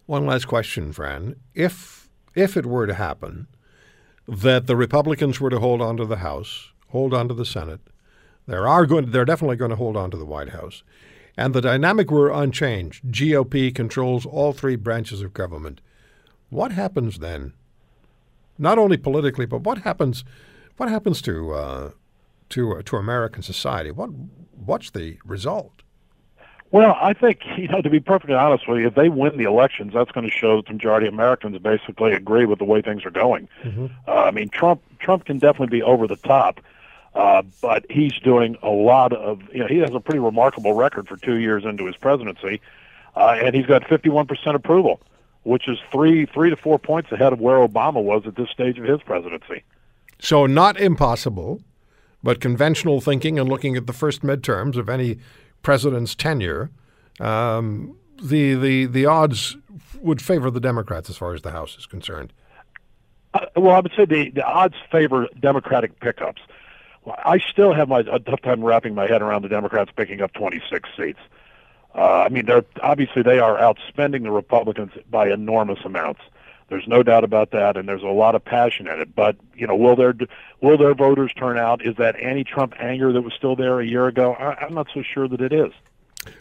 [0.06, 1.36] One last question, Fran.
[1.54, 3.48] If if it were to happen
[4.28, 7.82] that the Republicans were to hold on to the House, hold on to the Senate,
[8.48, 10.84] there are going they're definitely going to hold on to the White House.
[11.36, 13.06] And the dynamic were unchanged.
[13.06, 15.82] GOP controls all three branches of government.
[16.50, 17.54] What happens then?
[18.60, 20.24] Not only politically, but what happens
[20.78, 21.92] what happens to uh,
[22.50, 23.92] to uh, to American society?
[23.92, 24.10] What
[24.52, 25.83] what's the result?
[26.74, 29.46] Well, I think, you know, to be perfectly honest with you, if they win the
[29.46, 32.82] elections, that's going to show that the majority of Americans basically agree with the way
[32.82, 33.48] things are going.
[33.64, 33.86] Mm-hmm.
[34.08, 36.60] Uh, I mean, Trump Trump can definitely be over the top,
[37.14, 41.08] uh, but he's doing a lot of, you know, he has a pretty remarkable record
[41.08, 42.60] for two years into his presidency,
[43.16, 45.00] uh, and he's got 51% approval,
[45.44, 48.80] which is three three to four points ahead of where Obama was at this stage
[48.80, 49.62] of his presidency.
[50.18, 51.62] So not impossible,
[52.24, 55.20] but conventional thinking and looking at the first midterms of any
[55.64, 56.70] president's tenure,
[57.20, 59.58] um, the, the, the odds
[60.02, 62.32] would favor the Democrats as far as the House is concerned.
[63.34, 66.42] Uh, well, I would say the, the odds favor Democratic pickups.
[67.26, 70.34] I still have my, a tough time wrapping my head around the Democrats picking up
[70.34, 71.20] 26 seats.
[71.96, 76.22] Uh, I mean, they're obviously they are outspending the Republicans by enormous amounts.
[76.74, 79.14] There's no doubt about that, and there's a lot of passion in it.
[79.14, 80.16] But you know, will their
[80.60, 81.86] will their voters turn out?
[81.86, 84.34] Is that anti-Trump anger that was still there a year ago?
[84.34, 85.72] I, I'm not so sure that it is.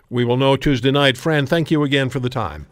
[0.09, 1.19] We will know Tuesday night.
[1.19, 2.67] Fran, thank you again for the time.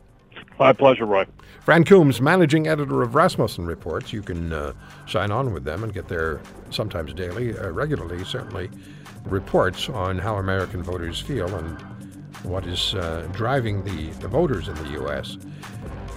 [0.58, 1.26] My pleasure, Roy.
[1.61, 4.11] Fran Coombs, managing editor of Rasmussen Reports.
[4.11, 4.72] You can uh,
[5.06, 6.40] sign on with them and get their
[6.70, 8.70] sometimes daily, uh, regularly, certainly,
[9.26, 11.78] reports on how American voters feel and
[12.42, 15.36] what is uh, driving the, the voters in the U.S.